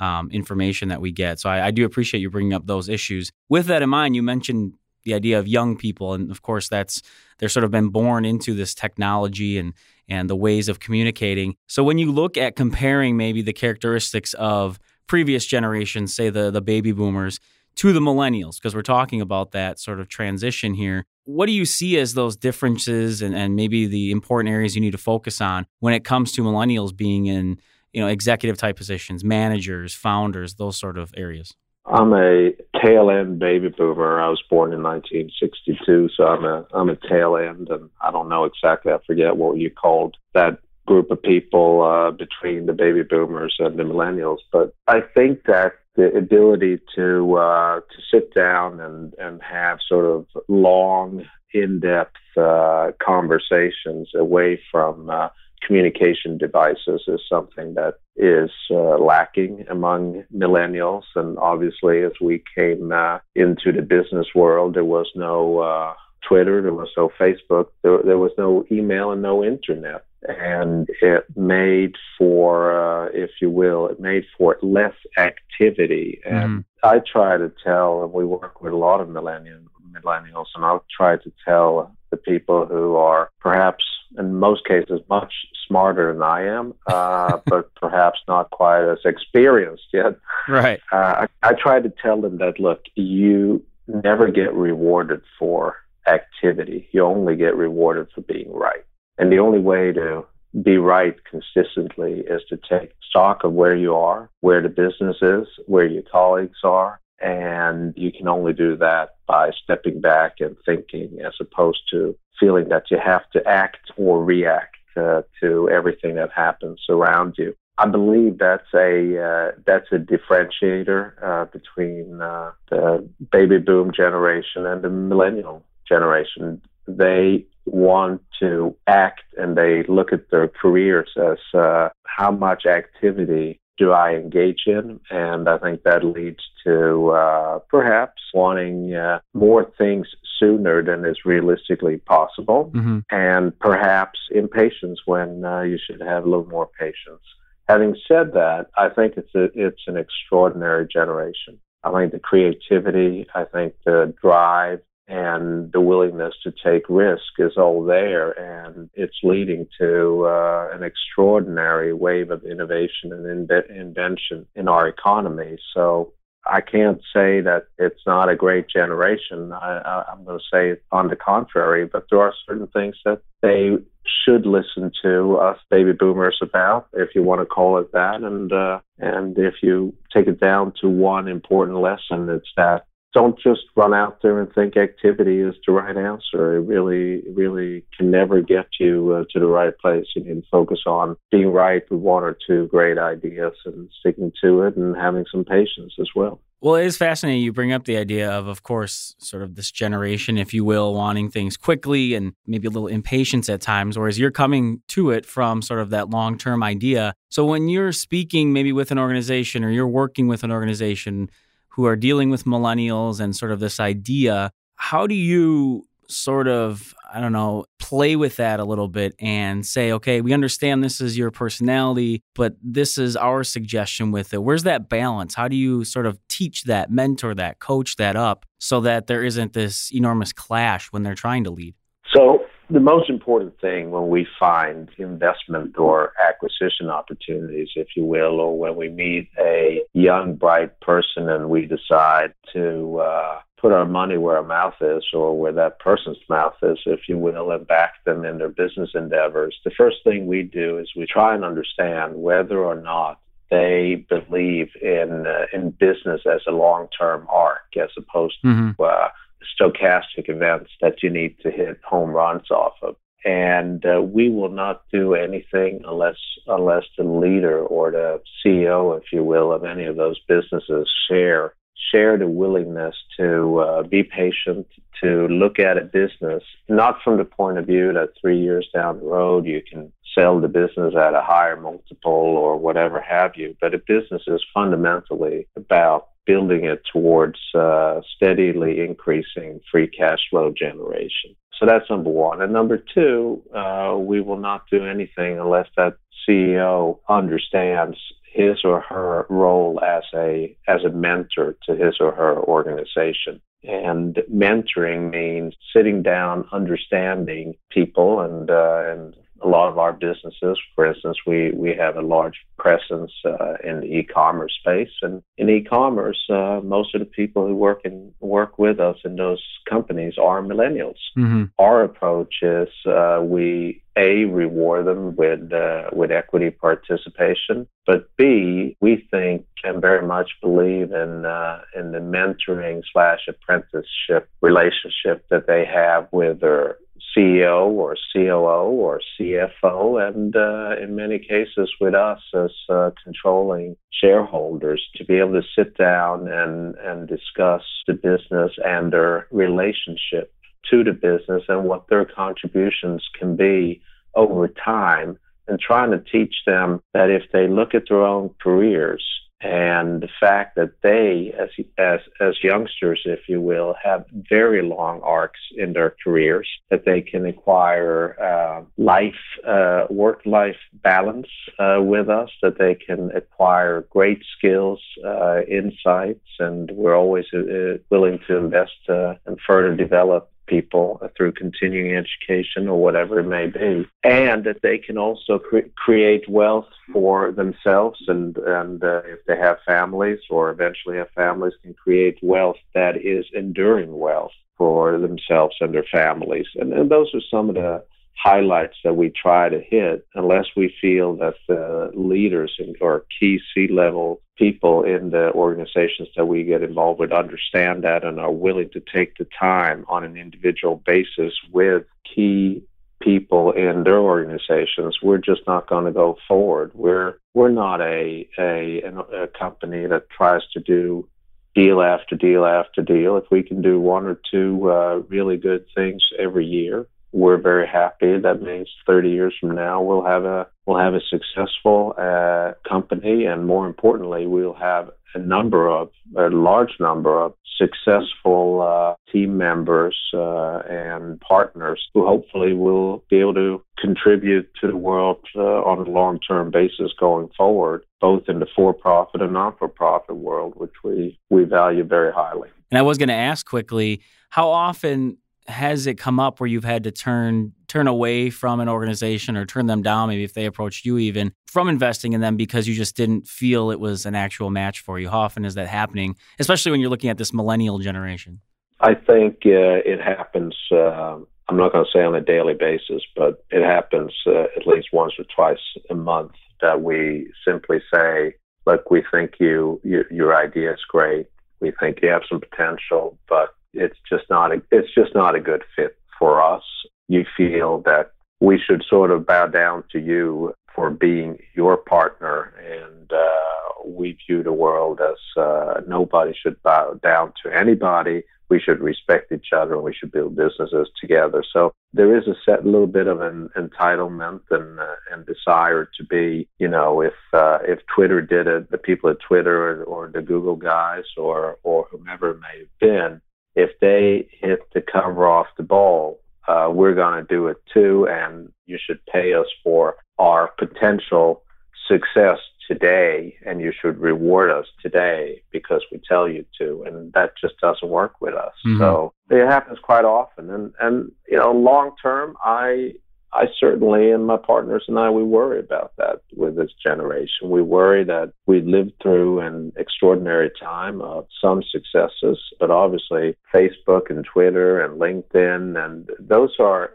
um, 0.00 0.30
face 0.30 0.34
information 0.34 0.88
that 0.88 1.00
we 1.00 1.12
get. 1.12 1.38
So 1.40 1.48
I, 1.50 1.66
I 1.66 1.70
do 1.70 1.84
appreciate 1.84 2.20
you 2.20 2.30
bringing 2.30 2.54
up 2.54 2.66
those 2.66 2.88
issues. 2.88 3.30
With 3.48 3.66
that 3.66 3.82
in 3.82 3.90
mind, 3.90 4.16
you 4.16 4.22
mentioned 4.22 4.74
the 5.04 5.14
idea 5.14 5.38
of 5.38 5.46
young 5.46 5.76
people, 5.76 6.14
and 6.14 6.30
of 6.30 6.42
course 6.42 6.68
that's 6.68 7.02
they're 7.38 7.48
sort 7.48 7.64
of 7.64 7.70
been 7.70 7.88
born 7.88 8.24
into 8.24 8.54
this 8.54 8.74
technology 8.74 9.58
and 9.58 9.74
and 10.08 10.28
the 10.28 10.36
ways 10.36 10.68
of 10.68 10.80
communicating. 10.80 11.54
So 11.66 11.82
when 11.82 11.98
you 11.98 12.12
look 12.12 12.36
at 12.36 12.56
comparing 12.56 13.16
maybe 13.16 13.42
the 13.42 13.52
characteristics 13.52 14.34
of 14.34 14.78
previous 15.06 15.46
generations, 15.46 16.14
say 16.14 16.30
the 16.30 16.50
the 16.50 16.62
baby 16.62 16.92
boomers, 16.92 17.38
to 17.76 17.92
the 17.92 18.00
millennials, 18.00 18.56
because 18.56 18.74
we're 18.74 18.82
talking 18.82 19.20
about 19.20 19.52
that 19.52 19.78
sort 19.78 20.00
of 20.00 20.08
transition 20.08 20.74
here. 20.74 21.06
What 21.24 21.46
do 21.46 21.52
you 21.52 21.64
see 21.64 21.98
as 21.98 22.14
those 22.14 22.36
differences 22.36 23.22
and, 23.22 23.34
and 23.34 23.56
maybe 23.56 23.86
the 23.86 24.10
important 24.10 24.52
areas 24.52 24.74
you 24.74 24.80
need 24.80 24.92
to 24.92 24.98
focus 24.98 25.40
on 25.40 25.66
when 25.80 25.94
it 25.94 26.04
comes 26.04 26.32
to 26.32 26.42
millennials 26.42 26.94
being 26.94 27.26
in 27.26 27.58
you 27.92 28.00
know 28.00 28.08
executive 28.08 28.58
type 28.58 28.76
positions, 28.76 29.24
managers, 29.24 29.94
founders, 29.94 30.54
those 30.54 30.76
sort 30.76 30.98
of 30.98 31.14
areas? 31.16 31.54
I'm 31.86 32.12
a 32.14 32.52
tail 32.82 33.10
end 33.10 33.38
baby 33.38 33.68
boomer. 33.68 34.20
I 34.20 34.28
was 34.28 34.42
born 34.48 34.72
in 34.72 34.82
1962, 34.82 36.10
so 36.16 36.24
I'm 36.24 36.44
a 36.44 36.66
I'm 36.72 36.88
a 36.88 36.96
tail 37.08 37.36
end, 37.36 37.68
and 37.68 37.90
I 38.00 38.10
don't 38.10 38.28
know 38.28 38.44
exactly. 38.44 38.92
I 38.92 38.98
forget 39.06 39.36
what 39.36 39.58
you 39.58 39.70
called 39.70 40.16
that 40.32 40.58
group 40.86 41.10
of 41.10 41.22
people 41.22 41.82
uh, 41.82 42.10
between 42.10 42.66
the 42.66 42.72
baby 42.72 43.02
boomers 43.02 43.56
and 43.58 43.78
the 43.78 43.82
millennials. 43.82 44.38
But 44.52 44.74
I 44.86 45.00
think 45.14 45.44
that 45.44 45.72
the 45.96 46.12
ability 46.16 46.80
to 46.96 47.36
uh, 47.36 47.80
to 47.80 48.02
sit 48.12 48.34
down 48.34 48.80
and 48.80 49.14
and 49.18 49.40
have 49.42 49.78
sort 49.88 50.06
of 50.06 50.26
long, 50.48 51.24
in 51.54 51.80
depth 51.80 52.16
uh, 52.36 52.90
conversations 53.00 54.10
away 54.14 54.60
from 54.70 55.08
uh, 55.08 55.28
communication 55.64 56.36
devices 56.36 57.02
is 57.08 57.20
something 57.28 57.74
that 57.74 57.94
is 58.16 58.50
uh, 58.70 58.98
lacking 58.98 59.64
among 59.70 60.24
millennials. 60.34 61.04
And 61.14 61.38
obviously, 61.38 62.02
as 62.02 62.12
we 62.20 62.42
came 62.56 62.92
uh, 62.92 63.20
into 63.34 63.72
the 63.72 63.82
business 63.82 64.26
world, 64.34 64.74
there 64.74 64.84
was 64.84 65.10
no 65.14 65.60
uh, 65.60 65.94
Twitter, 66.28 66.60
there 66.60 66.74
was 66.74 66.90
no 66.96 67.10
Facebook, 67.18 67.68
there, 67.82 68.02
there 68.04 68.18
was 68.18 68.32
no 68.36 68.64
email, 68.70 69.12
and 69.12 69.22
no 69.22 69.44
internet 69.44 70.04
and 70.28 70.88
it 71.02 71.24
made 71.36 71.96
for, 72.18 72.72
uh, 72.72 73.08
if 73.12 73.30
you 73.40 73.50
will, 73.50 73.86
it 73.86 74.00
made 74.00 74.24
for 74.36 74.58
less 74.62 74.94
activity. 75.18 76.20
And 76.24 76.60
mm. 76.60 76.64
I 76.82 77.00
try 77.00 77.36
to 77.36 77.52
tell, 77.62 78.02
and 78.02 78.12
we 78.12 78.24
work 78.24 78.60
with 78.62 78.72
a 78.72 78.76
lot 78.76 79.00
of 79.00 79.08
millennials, 79.08 79.66
millennials, 79.92 80.46
and 80.54 80.64
I'll 80.64 80.84
try 80.94 81.16
to 81.16 81.32
tell 81.44 81.94
the 82.10 82.16
people 82.16 82.66
who 82.66 82.96
are 82.96 83.30
perhaps, 83.40 83.84
in 84.18 84.34
most 84.34 84.66
cases, 84.66 85.00
much 85.08 85.32
smarter 85.66 86.12
than 86.12 86.22
I 86.22 86.46
am, 86.46 86.74
uh, 86.86 87.38
but 87.46 87.74
perhaps 87.74 88.20
not 88.28 88.50
quite 88.50 88.90
as 88.90 88.98
experienced 89.04 89.88
yet. 89.92 90.18
Right. 90.48 90.80
Uh, 90.92 91.26
I, 91.42 91.50
I 91.50 91.52
try 91.54 91.80
to 91.80 91.92
tell 92.02 92.20
them 92.20 92.38
that, 92.38 92.58
look, 92.58 92.82
you 92.94 93.64
never 93.86 94.30
get 94.30 94.54
rewarded 94.54 95.22
for 95.38 95.76
activity. 96.06 96.88
You 96.92 97.04
only 97.04 97.36
get 97.36 97.56
rewarded 97.56 98.08
for 98.14 98.20
being 98.22 98.52
right. 98.52 98.84
And 99.18 99.30
the 99.30 99.38
only 99.38 99.60
way 99.60 99.92
to 99.92 100.24
be 100.62 100.76
right 100.76 101.16
consistently 101.24 102.20
is 102.20 102.42
to 102.48 102.58
take 102.68 102.92
stock 103.08 103.44
of 103.44 103.52
where 103.52 103.76
you 103.76 103.94
are, 103.94 104.30
where 104.40 104.62
the 104.62 104.68
business 104.68 105.16
is, 105.20 105.46
where 105.66 105.86
your 105.86 106.02
colleagues 106.10 106.58
are. 106.62 107.00
And 107.20 107.94
you 107.96 108.12
can 108.12 108.28
only 108.28 108.52
do 108.52 108.76
that 108.76 109.10
by 109.26 109.50
stepping 109.62 110.00
back 110.00 110.34
and 110.40 110.56
thinking 110.66 111.18
as 111.24 111.34
opposed 111.40 111.80
to 111.92 112.16
feeling 112.38 112.68
that 112.68 112.90
you 112.90 112.98
have 113.02 113.28
to 113.30 113.46
act 113.46 113.90
or 113.96 114.22
react 114.22 114.76
uh, 114.96 115.22
to 115.40 115.68
everything 115.70 116.16
that 116.16 116.30
happens 116.32 116.80
around 116.88 117.34
you. 117.38 117.54
I 117.78 117.86
believe 117.88 118.38
that's 118.38 118.72
a 118.72 119.20
uh, 119.20 119.52
that's 119.66 119.90
a 119.90 119.98
differentiator 119.98 121.22
uh, 121.22 121.44
between 121.46 122.20
uh, 122.20 122.52
the 122.70 123.08
baby 123.32 123.58
boom 123.58 123.90
generation 123.92 124.64
and 124.66 124.82
the 124.82 124.90
millennial 124.90 125.64
generation. 125.88 126.60
They 126.86 127.46
want 127.66 128.22
to 128.40 128.76
act 128.86 129.22
and 129.36 129.56
they 129.56 129.82
look 129.84 130.12
at 130.12 130.30
their 130.30 130.48
careers 130.48 131.10
as 131.16 131.38
uh, 131.58 131.88
how 132.04 132.30
much 132.30 132.66
activity 132.66 133.60
do 133.76 133.92
I 133.92 134.14
engage 134.14 134.62
in? 134.66 135.00
And 135.10 135.48
I 135.48 135.58
think 135.58 135.82
that 135.82 136.04
leads 136.04 136.44
to 136.64 137.10
uh, 137.10 137.58
perhaps 137.68 138.22
wanting 138.32 138.94
uh, 138.94 139.20
more 139.32 139.70
things 139.76 140.06
sooner 140.38 140.82
than 140.82 141.04
is 141.04 141.24
realistically 141.24 141.98
possible, 141.98 142.70
mm-hmm. 142.74 143.00
and 143.10 143.58
perhaps 143.58 144.18
impatience 144.30 145.00
when 145.06 145.44
uh, 145.44 145.62
you 145.62 145.78
should 145.78 146.00
have 146.00 146.24
a 146.24 146.28
little 146.28 146.46
more 146.46 146.68
patience. 146.78 147.22
Having 147.68 147.96
said 148.06 148.32
that, 148.34 148.66
I 148.76 148.90
think 148.90 149.14
it's 149.16 149.34
a, 149.34 149.44
it's 149.54 149.82
an 149.86 149.96
extraordinary 149.96 150.86
generation. 150.92 151.58
I 151.82 151.92
think 151.92 152.12
the 152.12 152.18
creativity, 152.18 153.26
I 153.34 153.44
think 153.44 153.74
the 153.84 154.14
drive, 154.20 154.80
and 155.06 155.70
the 155.72 155.80
willingness 155.80 156.34
to 156.42 156.52
take 156.64 156.88
risk 156.88 157.38
is 157.38 157.56
all 157.56 157.84
there, 157.84 158.30
and 158.32 158.88
it's 158.94 159.18
leading 159.22 159.66
to 159.78 160.24
uh, 160.26 160.68
an 160.72 160.82
extraordinary 160.82 161.92
wave 161.92 162.30
of 162.30 162.44
innovation 162.44 163.12
and 163.12 163.50
in- 163.50 163.76
invention 163.76 164.46
in 164.54 164.68
our 164.68 164.88
economy. 164.88 165.58
So 165.74 166.12
I 166.46 166.60
can't 166.60 167.00
say 167.14 167.40
that 167.40 167.66
it's 167.78 168.00
not 168.06 168.28
a 168.28 168.36
great 168.36 168.68
generation. 168.68 169.52
I, 169.52 170.04
am 170.10 170.24
going 170.24 170.38
to 170.38 170.44
say 170.52 170.80
on 170.92 171.08
the 171.08 171.16
contrary, 171.16 171.86
but 171.86 172.04
there 172.10 172.20
are 172.20 172.34
certain 172.46 172.66
things 172.68 172.96
that 173.04 173.22
they 173.40 173.76
should 174.24 174.46
listen 174.46 174.92
to 175.02 175.36
us 175.36 175.58
baby 175.70 175.92
boomers 175.92 176.38
about, 176.42 176.88
if 176.92 177.14
you 177.14 177.22
want 177.22 177.40
to 177.40 177.46
call 177.46 177.78
it 177.78 177.92
that. 177.92 178.22
And 178.22 178.52
uh, 178.52 178.80
and 178.98 179.38
if 179.38 179.54
you 179.62 179.94
take 180.12 180.26
it 180.26 180.40
down 180.40 180.72
to 180.80 180.88
one 180.88 181.28
important 181.28 181.78
lesson, 181.78 182.28
it's 182.28 182.52
that 182.56 182.86
don't 183.14 183.38
just 183.38 183.62
run 183.76 183.94
out 183.94 184.18
there 184.22 184.40
and 184.40 184.52
think 184.52 184.76
activity 184.76 185.40
is 185.40 185.54
the 185.66 185.72
right 185.72 185.96
answer. 185.96 186.56
It 186.56 186.66
really, 186.66 187.22
really 187.32 187.84
can 187.96 188.10
never 188.10 188.42
get 188.42 188.66
you 188.80 189.12
uh, 189.12 189.24
to 189.32 189.40
the 189.40 189.46
right 189.46 189.76
place. 189.78 190.06
You 190.16 190.24
need 190.24 190.42
to 190.42 190.46
focus 190.50 190.80
on 190.86 191.16
being 191.30 191.48
right 191.48 191.82
with 191.90 192.00
one 192.00 192.24
or 192.24 192.36
two 192.46 192.66
great 192.66 192.98
ideas 192.98 193.52
and 193.64 193.88
sticking 194.00 194.32
to 194.42 194.62
it 194.62 194.76
and 194.76 194.96
having 194.96 195.24
some 195.30 195.44
patience 195.44 195.94
as 196.00 196.08
well. 196.14 196.40
Well, 196.60 196.76
it 196.76 196.86
is 196.86 196.96
fascinating. 196.96 197.42
You 197.42 197.52
bring 197.52 197.74
up 197.74 197.84
the 197.84 197.98
idea 197.98 198.30
of, 198.30 198.46
of 198.46 198.62
course, 198.62 199.14
sort 199.18 199.42
of 199.42 199.54
this 199.54 199.70
generation, 199.70 200.38
if 200.38 200.54
you 200.54 200.64
will, 200.64 200.94
wanting 200.94 201.30
things 201.30 201.58
quickly 201.58 202.14
and 202.14 202.32
maybe 202.46 202.66
a 202.66 202.70
little 202.70 202.88
impatience 202.88 203.50
at 203.50 203.60
times, 203.60 203.98
whereas 203.98 204.18
you're 204.18 204.30
coming 204.30 204.80
to 204.88 205.10
it 205.10 205.26
from 205.26 205.60
sort 205.60 205.80
of 205.80 205.90
that 205.90 206.08
long 206.08 206.38
term 206.38 206.62
idea. 206.62 207.12
So 207.28 207.44
when 207.44 207.68
you're 207.68 207.92
speaking 207.92 208.54
maybe 208.54 208.72
with 208.72 208.90
an 208.90 208.98
organization 208.98 209.62
or 209.62 209.70
you're 209.70 209.86
working 209.86 210.26
with 210.26 210.42
an 210.42 210.50
organization, 210.50 211.28
who 211.74 211.86
are 211.86 211.96
dealing 211.96 212.30
with 212.30 212.44
millennials 212.44 213.20
and 213.20 213.34
sort 213.34 213.50
of 213.50 213.60
this 213.60 213.80
idea. 213.80 214.50
How 214.76 215.06
do 215.06 215.14
you 215.14 215.86
sort 216.08 216.46
of, 216.46 216.94
I 217.12 217.20
don't 217.20 217.32
know, 217.32 217.64
play 217.78 218.14
with 218.14 218.36
that 218.36 218.60
a 218.60 218.64
little 218.64 218.88
bit 218.88 219.14
and 219.18 219.64
say, 219.64 219.92
okay, 219.92 220.20
we 220.20 220.32
understand 220.32 220.84
this 220.84 221.00
is 221.00 221.16
your 221.18 221.30
personality, 221.30 222.22
but 222.34 222.56
this 222.62 222.98
is 222.98 223.16
our 223.16 223.42
suggestion 223.42 224.12
with 224.12 224.32
it. 224.34 224.42
Where's 224.42 224.62
that 224.64 224.88
balance? 224.88 225.34
How 225.34 225.48
do 225.48 225.56
you 225.56 225.84
sort 225.84 226.06
of 226.06 226.18
teach 226.28 226.64
that, 226.64 226.90
mentor 226.90 227.34
that, 227.34 227.58
coach 227.58 227.96
that 227.96 228.16
up 228.16 228.46
so 228.58 228.80
that 228.80 229.06
there 229.06 229.24
isn't 229.24 229.52
this 229.52 229.90
enormous 229.92 230.32
clash 230.32 230.92
when 230.92 231.02
they're 231.02 231.14
trying 231.14 231.44
to 231.44 231.50
lead? 231.50 231.74
So, 232.14 232.43
the 232.70 232.80
most 232.80 233.10
important 233.10 233.60
thing 233.60 233.90
when 233.90 234.08
we 234.08 234.26
find 234.38 234.88
investment 234.98 235.78
or 235.78 236.12
acquisition 236.26 236.88
opportunities, 236.88 237.68
if 237.76 237.88
you 237.96 238.04
will, 238.04 238.40
or 238.40 238.58
when 238.58 238.76
we 238.76 238.88
meet 238.88 239.28
a 239.38 239.82
young, 239.92 240.34
bright 240.34 240.80
person 240.80 241.28
and 241.28 241.50
we 241.50 241.66
decide 241.66 242.32
to 242.52 242.98
uh, 242.98 243.40
put 243.58 243.72
our 243.72 243.86
money 243.86 244.16
where 244.16 244.36
our 244.36 244.44
mouth 244.44 244.74
is 244.80 245.04
or 245.12 245.38
where 245.38 245.52
that 245.52 245.78
person's 245.78 246.18
mouth 246.28 246.54
is, 246.62 246.78
if 246.86 247.08
you 247.08 247.18
will, 247.18 247.50
and 247.50 247.66
back 247.66 248.04
them 248.04 248.24
in 248.24 248.38
their 248.38 248.48
business 248.48 248.90
endeavors, 248.94 249.58
the 249.64 249.70
first 249.70 249.98
thing 250.04 250.26
we 250.26 250.42
do 250.42 250.78
is 250.78 250.90
we 250.96 251.06
try 251.06 251.34
and 251.34 251.44
understand 251.44 252.14
whether 252.14 252.58
or 252.58 252.74
not 252.74 253.20
they 253.50 254.04
believe 254.08 254.68
in 254.80 255.26
uh, 255.26 255.46
in 255.52 255.70
business 255.70 256.22
as 256.26 256.40
a 256.46 256.50
long 256.50 256.88
term 256.98 257.26
arc 257.30 257.76
as 257.80 257.90
opposed 257.96 258.36
mm-hmm. 258.44 258.70
to 258.72 258.82
uh, 258.82 259.08
stochastic 259.58 260.28
events 260.28 260.70
that 260.80 261.02
you 261.02 261.10
need 261.10 261.38
to 261.40 261.50
hit 261.50 261.80
home 261.84 262.10
runs 262.10 262.50
off 262.50 262.74
of. 262.82 262.96
And 263.24 263.84
uh, 263.86 264.02
we 264.02 264.28
will 264.28 264.50
not 264.50 264.82
do 264.92 265.14
anything 265.14 265.80
unless 265.86 266.18
unless 266.46 266.84
the 266.98 267.04
leader 267.04 267.58
or 267.58 267.90
the 267.90 268.20
CEO, 268.44 268.98
if 268.98 269.04
you 269.12 269.24
will, 269.24 269.50
of 269.50 269.64
any 269.64 269.84
of 269.84 269.96
those 269.96 270.20
businesses 270.28 270.90
share 271.08 271.54
share 271.90 272.18
the 272.18 272.28
willingness 272.28 272.94
to 273.16 273.58
uh, 273.60 273.82
be 273.82 274.02
patient, 274.02 274.66
to 275.02 275.26
look 275.28 275.58
at 275.58 275.78
a 275.78 275.84
business 275.84 276.42
not 276.68 276.98
from 277.02 277.18
the 277.18 277.24
point 277.24 277.58
of 277.58 277.66
view 277.66 277.92
that 277.92 278.10
three 278.20 278.40
years 278.40 278.68
down 278.74 278.98
the 278.98 279.04
road 279.04 279.44
you 279.44 279.62
can 279.68 279.92
sell 280.14 280.40
the 280.40 280.48
business 280.48 280.94
at 280.94 281.14
a 281.14 281.22
higher 281.22 281.60
multiple 281.60 282.12
or 282.12 282.56
whatever 282.56 283.00
have 283.00 283.32
you, 283.36 283.56
but 283.60 283.74
a 283.74 283.78
business 283.78 284.22
is 284.26 284.44
fundamentally 284.52 285.46
about 285.56 286.08
building 286.26 286.64
it 286.64 286.82
towards 286.92 287.38
uh, 287.54 288.00
steadily 288.16 288.80
increasing 288.80 289.60
free 289.70 289.88
cash 289.88 290.20
flow 290.30 290.52
generation. 290.56 291.34
So 291.58 291.66
that's 291.66 291.88
number 291.88 292.10
one. 292.10 292.42
And 292.42 292.52
number 292.52 292.78
two, 292.78 293.42
uh, 293.54 293.96
we 293.98 294.20
will 294.20 294.38
not 294.38 294.62
do 294.70 294.84
anything 294.84 295.38
unless 295.38 295.68
that 295.76 295.96
CEO 296.28 296.98
understands 297.08 297.96
his 298.34 298.64
or 298.64 298.80
her 298.80 299.26
role 299.30 299.80
as 299.82 300.02
a 300.14 300.56
as 300.66 300.82
a 300.84 300.90
mentor 300.90 301.56
to 301.66 301.76
his 301.76 301.96
or 302.00 302.12
her 302.12 302.36
organization. 302.36 303.40
And 303.62 304.16
mentoring 304.30 305.10
means 305.10 305.54
sitting 305.74 306.02
down, 306.02 306.46
understanding 306.52 307.54
people, 307.70 308.20
and 308.20 308.50
uh, 308.50 308.82
and 308.88 309.14
a 309.44 309.48
lot 309.48 309.68
of 309.68 309.78
our 309.78 309.92
businesses. 309.92 310.58
For 310.74 310.86
instance, 310.86 311.18
we, 311.26 311.52
we 311.52 311.74
have 311.74 311.96
a 311.96 312.02
large 312.02 312.38
presence 312.58 313.12
uh, 313.24 313.54
in 313.62 313.80
the 313.80 313.86
e-commerce 313.86 314.54
space, 314.58 314.90
and 315.02 315.22
in 315.36 315.50
e-commerce, 315.50 316.22
uh, 316.30 316.60
most 316.62 316.94
of 316.94 317.00
the 317.00 317.06
people 317.06 317.46
who 317.46 317.54
work 317.54 317.82
in 317.84 318.12
work 318.20 318.58
with 318.58 318.80
us 318.80 318.96
in 319.04 319.16
those 319.16 319.42
companies 319.68 320.14
are 320.18 320.42
millennials. 320.42 321.00
Mm-hmm. 321.16 321.44
Our 321.58 321.84
approach 321.84 322.36
is 322.42 322.68
uh, 322.86 323.20
we 323.22 323.82
a 323.96 324.24
reward 324.24 324.86
them 324.86 325.14
with 325.14 325.52
uh, 325.52 325.90
with 325.92 326.10
equity 326.10 326.50
participation, 326.50 327.68
but 327.86 328.08
b 328.16 328.76
we 328.80 329.06
think 329.10 329.46
and 329.62 329.80
very 329.80 330.06
much 330.06 330.30
believe 330.40 330.92
in 330.92 331.24
uh, 331.24 331.60
in 331.76 331.92
the 331.92 331.98
mentoring 331.98 332.82
slash 332.92 333.20
apprenticeship 333.28 334.28
relationship 334.40 335.24
that 335.30 335.46
they 335.46 335.64
have 335.64 336.08
with 336.12 336.40
their 336.40 336.78
CEO 337.16 337.66
or 337.66 337.96
COO 338.12 338.70
or 338.70 339.00
CFO, 339.18 340.08
and 340.08 340.34
uh, 340.34 340.82
in 340.82 340.94
many 340.94 341.18
cases 341.18 341.72
with 341.80 341.94
us 341.94 342.20
as 342.34 342.50
uh, 342.68 342.90
controlling 343.02 343.76
shareholders 343.92 344.82
to 344.96 345.04
be 345.04 345.14
able 345.14 345.40
to 345.40 345.46
sit 345.56 345.76
down 345.76 346.28
and, 346.28 346.74
and 346.76 347.08
discuss 347.08 347.62
the 347.86 347.94
business 347.94 348.52
and 348.64 348.92
their 348.92 349.26
relationship 349.30 350.32
to 350.70 350.82
the 350.82 350.92
business 350.92 351.42
and 351.48 351.64
what 351.64 351.88
their 351.88 352.04
contributions 352.04 353.06
can 353.18 353.36
be 353.36 353.82
over 354.14 354.48
time 354.48 355.18
and 355.46 355.60
trying 355.60 355.90
to 355.90 355.98
teach 355.98 356.34
them 356.46 356.82
that 356.94 357.10
if 357.10 357.22
they 357.32 357.46
look 357.46 357.74
at 357.74 357.84
their 357.88 358.02
own 358.02 358.30
careers 358.42 359.04
and 359.40 360.02
the 360.02 360.08
fact 360.20 360.56
that 360.56 360.72
they, 360.82 361.34
as 361.38 361.50
as 361.76 362.00
as 362.20 362.42
youngsters, 362.42 363.02
if 363.04 363.28
you 363.28 363.40
will, 363.40 363.74
have 363.82 364.06
very 364.12 364.62
long 364.62 365.00
arcs 365.02 365.40
in 365.56 365.72
their 365.74 365.94
careers, 366.02 366.48
that 366.70 366.84
they 366.84 367.02
can 367.02 367.26
acquire 367.26 368.16
uh, 368.20 368.62
life, 368.78 369.22
uh, 369.46 369.86
work-life 369.90 370.56
balance 370.82 371.28
uh, 371.58 371.78
with 371.80 372.08
us, 372.08 372.30
that 372.42 372.58
they 372.58 372.74
can 372.74 373.10
acquire 373.14 373.82
great 373.90 374.22
skills, 374.36 374.80
uh, 375.04 375.42
insights, 375.42 376.26
and 376.38 376.70
we're 376.70 376.96
always 376.96 377.26
uh, 377.34 377.76
willing 377.90 378.18
to 378.26 378.36
invest 378.36 378.88
uh, 378.88 379.14
and 379.26 379.38
further 379.46 379.74
develop 379.76 380.30
people 380.46 381.00
through 381.16 381.32
continuing 381.32 381.94
education 381.96 382.68
or 382.68 382.80
whatever 382.80 383.20
it 383.20 383.24
may 383.24 383.46
be, 383.46 383.86
and 384.02 384.44
that 384.44 384.62
they 384.62 384.78
can 384.78 384.98
also 384.98 385.38
cre- 385.38 385.70
create 385.76 386.28
wealth 386.28 386.68
for 386.92 387.32
themselves 387.32 388.00
and 388.08 388.36
and 388.38 388.82
uh, 388.84 389.02
if 389.04 389.24
they 389.26 389.36
have 389.36 389.58
families 389.66 390.20
or 390.30 390.50
eventually 390.50 390.96
have 390.96 391.10
families, 391.14 391.54
can 391.62 391.74
create 391.74 392.18
wealth 392.22 392.56
that 392.74 392.96
is 392.96 393.24
enduring 393.32 393.98
wealth 393.98 394.32
for 394.56 394.98
themselves 394.98 395.56
and 395.60 395.74
their 395.74 395.86
families. 395.90 396.46
And, 396.56 396.72
and 396.72 396.90
those 396.90 397.12
are 397.14 397.20
some 397.30 397.48
of 397.48 397.56
the 397.56 397.84
highlights 398.16 398.76
that 398.84 398.96
we 398.96 399.10
try 399.10 399.48
to 399.48 399.60
hit 399.60 400.06
unless 400.14 400.46
we 400.56 400.74
feel 400.80 401.16
that 401.16 401.34
the 401.48 401.90
leaders 401.94 402.58
or 402.80 403.04
key 403.18 403.40
C 403.52 403.68
level 403.68 404.20
people 404.36 404.82
in 404.82 405.10
the 405.10 405.30
organizations 405.32 406.08
that 406.16 406.26
we 406.26 406.42
get 406.42 406.62
involved 406.62 406.98
with 406.98 407.12
understand 407.12 407.84
that 407.84 408.04
and 408.04 408.18
are 408.18 408.32
willing 408.32 408.68
to 408.70 408.80
take 408.80 409.16
the 409.16 409.26
time 409.38 409.84
on 409.88 410.04
an 410.04 410.16
individual 410.16 410.82
basis 410.84 411.32
with 411.52 411.84
key 412.04 412.62
people 413.00 413.52
in 413.52 413.84
their 413.84 413.98
organizations 413.98 414.98
we're 415.02 415.18
just 415.18 415.42
not 415.46 415.68
going 415.68 415.84
to 415.84 415.92
go 415.92 416.16
forward. 416.26 416.70
We're 416.74 417.18
we're 417.34 417.50
not 417.50 417.80
a, 417.80 418.28
a 418.38 418.82
a 418.82 419.26
company 419.28 419.86
that 419.86 420.08
tries 420.08 420.42
to 420.54 420.60
do 420.60 421.06
deal 421.54 421.82
after 421.82 422.16
deal 422.16 422.46
after 422.46 422.82
deal. 422.82 423.16
If 423.16 423.24
we 423.30 423.42
can 423.42 423.60
do 423.60 423.78
one 423.78 424.06
or 424.06 424.18
two 424.30 424.70
uh, 424.70 425.02
really 425.08 425.36
good 425.36 425.66
things 425.74 426.02
every 426.18 426.46
year 426.46 426.86
we're 427.14 427.36
very 427.36 427.66
happy. 427.66 428.18
That 428.18 428.42
means 428.42 428.68
30 428.86 429.08
years 429.08 429.34
from 429.40 429.54
now, 429.54 429.80
we'll 429.80 430.04
have 430.04 430.24
a 430.24 430.48
we'll 430.66 430.78
have 430.78 430.94
a 430.94 431.00
successful 431.00 431.94
uh, 431.96 432.52
company, 432.68 433.24
and 433.24 433.46
more 433.46 433.66
importantly, 433.66 434.26
we'll 434.26 434.54
have 434.54 434.90
a 435.14 435.20
number 435.20 435.68
of 435.68 435.90
a 436.16 436.28
large 436.28 436.72
number 436.80 437.18
of 437.20 437.34
successful 437.56 438.62
uh, 438.62 438.94
team 439.12 439.36
members 439.36 439.96
uh, 440.12 440.58
and 440.68 441.20
partners 441.20 441.80
who 441.94 442.04
hopefully 442.04 442.52
will 442.52 443.04
be 443.08 443.20
able 443.20 443.34
to 443.34 443.62
contribute 443.78 444.50
to 444.60 444.66
the 444.66 444.76
world 444.76 445.20
uh, 445.36 445.40
on 445.40 445.86
a 445.86 445.90
long-term 445.90 446.50
basis 446.50 446.92
going 446.98 447.28
forward, 447.36 447.84
both 448.00 448.24
in 448.26 448.40
the 448.40 448.46
for-profit 448.56 449.22
and 449.22 449.32
non-for-profit 449.32 450.16
world, 450.16 450.54
which 450.56 450.74
we 450.82 451.16
we 451.30 451.44
value 451.44 451.84
very 451.84 452.12
highly. 452.12 452.48
And 452.72 452.78
I 452.78 452.82
was 452.82 452.98
going 452.98 453.08
to 453.08 453.14
ask 453.14 453.46
quickly, 453.46 454.00
how 454.30 454.48
often 454.48 455.18
has 455.46 455.86
it 455.86 455.98
come 455.98 456.18
up 456.18 456.40
where 456.40 456.46
you've 456.46 456.64
had 456.64 456.84
to 456.84 456.90
turn 456.90 457.52
turn 457.68 457.86
away 457.86 458.30
from 458.30 458.60
an 458.60 458.68
organization 458.68 459.36
or 459.36 459.44
turn 459.44 459.66
them 459.66 459.82
down 459.82 460.08
maybe 460.08 460.24
if 460.24 460.34
they 460.34 460.46
approached 460.46 460.84
you 460.84 460.98
even 460.98 461.32
from 461.46 461.68
investing 461.68 462.12
in 462.12 462.20
them 462.20 462.36
because 462.36 462.66
you 462.66 462.74
just 462.74 462.96
didn't 462.96 463.26
feel 463.26 463.70
it 463.70 463.80
was 463.80 464.06
an 464.06 464.14
actual 464.14 464.50
match 464.50 464.80
for 464.80 464.98
you? 464.98 465.08
How 465.08 465.20
often 465.20 465.44
is 465.44 465.54
that 465.54 465.68
happening 465.68 466.16
especially 466.38 466.70
when 466.70 466.80
you're 466.80 466.90
looking 466.90 467.10
at 467.10 467.18
this 467.18 467.32
millennial 467.32 467.78
generation? 467.78 468.40
I 468.80 468.94
think 468.94 469.42
uh, 469.46 469.80
it 469.84 470.00
happens 470.00 470.56
uh, 470.72 471.18
i'm 471.48 471.56
not 471.56 471.72
going 471.72 471.84
to 471.84 471.90
say 471.92 472.02
on 472.02 472.14
a 472.14 472.20
daily 472.20 472.54
basis 472.54 473.02
but 473.16 473.44
it 473.50 473.62
happens 473.62 474.12
uh, 474.26 474.44
at 474.56 474.66
least 474.66 474.88
once 474.92 475.14
or 475.18 475.24
twice 475.34 475.58
a 475.90 475.94
month 475.94 476.32
that 476.60 476.80
we 476.80 477.30
simply 477.46 477.78
say 477.92 478.34
look 478.66 478.90
we 478.90 479.02
think 479.10 479.34
you, 479.38 479.80
you 479.84 480.04
your 480.10 480.36
idea 480.36 480.72
is 480.72 480.80
great. 480.88 481.26
We 481.60 481.72
think 481.80 481.98
you 482.02 482.08
have 482.08 482.22
some 482.28 482.40
potential 482.40 483.18
but 483.28 483.54
it's 483.74 483.98
just 484.08 484.24
not 484.30 484.52
a, 484.52 484.62
it's 484.70 484.92
just 484.94 485.14
not 485.14 485.34
a 485.34 485.40
good 485.40 485.62
fit 485.76 485.96
for 486.18 486.42
us. 486.42 486.62
You 487.08 487.24
feel 487.36 487.80
that 487.82 488.12
we 488.40 488.58
should 488.58 488.84
sort 488.88 489.10
of 489.10 489.26
bow 489.26 489.46
down 489.46 489.84
to 489.92 489.98
you 489.98 490.54
for 490.74 490.90
being 490.90 491.38
your 491.54 491.76
partner, 491.76 492.52
and 492.58 493.12
uh, 493.12 493.86
we 493.86 494.16
view 494.26 494.42
the 494.42 494.52
world 494.52 495.00
as 495.00 495.42
uh, 495.42 495.80
nobody 495.86 496.34
should 496.34 496.60
bow 496.62 496.94
down 497.02 497.32
to 497.42 497.56
anybody. 497.56 498.22
We 498.50 498.60
should 498.60 498.80
respect 498.80 499.32
each 499.32 499.48
other, 499.56 499.74
and 499.74 499.82
we 499.84 499.94
should 499.94 500.12
build 500.12 500.36
businesses 500.36 500.88
together. 501.00 501.42
So 501.52 501.72
there 501.92 502.16
is 502.16 502.26
a 502.26 502.34
set 502.44 502.66
little 502.66 502.86
bit 502.86 503.06
of 503.06 503.20
an 503.20 503.48
entitlement 503.56 504.42
and 504.50 504.78
uh, 504.78 504.96
and 505.10 505.24
desire 505.24 505.88
to 505.96 506.04
be, 506.04 506.48
you 506.58 506.68
know, 506.68 507.00
if 507.00 507.14
uh, 507.32 507.58
if 507.66 507.80
Twitter 507.94 508.20
did 508.20 508.46
it, 508.46 508.70
the 508.70 508.78
people 508.78 509.10
at 509.10 509.20
Twitter 509.20 509.82
or, 509.82 509.84
or 509.84 510.08
the 510.08 510.22
Google 510.22 510.56
guys 510.56 511.04
or 511.16 511.56
or 511.62 511.86
whomever 511.90 512.30
it 512.30 512.40
may 512.40 512.58
have 512.58 512.78
been, 512.80 513.20
if 513.54 513.70
they 513.80 514.28
hit 514.40 514.60
the 514.72 514.80
cover 514.80 515.26
off 515.26 515.46
the 515.56 515.62
ball, 515.62 516.20
uh, 516.46 516.68
we're 516.72 516.94
going 516.94 517.24
to 517.24 517.34
do 517.34 517.46
it 517.48 517.56
too, 517.72 518.06
and 518.08 518.52
you 518.66 518.78
should 518.84 519.04
pay 519.06 519.34
us 519.34 519.46
for 519.62 519.96
our 520.18 520.52
potential 520.58 521.42
success 521.88 522.38
today, 522.68 523.36
and 523.44 523.60
you 523.60 523.72
should 523.78 523.98
reward 523.98 524.50
us 524.50 524.66
today 524.82 525.42
because 525.50 525.82
we 525.92 526.00
tell 526.06 526.28
you 526.28 526.44
to, 526.58 526.84
and 526.86 527.12
that 527.12 527.32
just 527.40 527.58
doesn't 527.60 527.88
work 527.88 528.20
with 528.20 528.34
us. 528.34 528.52
Mm-hmm. 528.66 528.78
So 528.78 529.12
it 529.30 529.46
happens 529.46 529.78
quite 529.82 530.04
often, 530.04 530.50
and 530.50 530.72
and 530.80 531.12
you 531.28 531.38
know, 531.38 531.52
long 531.52 531.92
term, 532.02 532.36
I 532.44 532.94
I 533.34 533.46
certainly, 533.58 534.12
and 534.12 534.26
my 534.26 534.36
partners 534.36 534.84
and 534.86 534.98
I, 534.98 535.10
we 535.10 535.24
worry 535.24 535.58
about 535.58 535.92
that 535.98 536.20
with 536.36 536.56
this 536.56 536.70
generation. 536.80 537.50
We 537.50 537.62
worry 537.62 538.04
that 538.04 538.32
we 538.46 538.60
lived 538.60 538.92
through 539.02 539.40
an 539.40 539.72
extraordinary 539.76 540.52
time 540.60 541.00
of 541.00 541.26
some 541.40 541.62
successes, 541.62 542.38
but 542.60 542.70
obviously 542.70 543.36
Facebook 543.52 544.08
and 544.08 544.24
Twitter 544.24 544.80
and 544.80 545.00
LinkedIn, 545.00 545.84
and 545.84 546.08
those 546.20 546.54
are, 546.60 546.92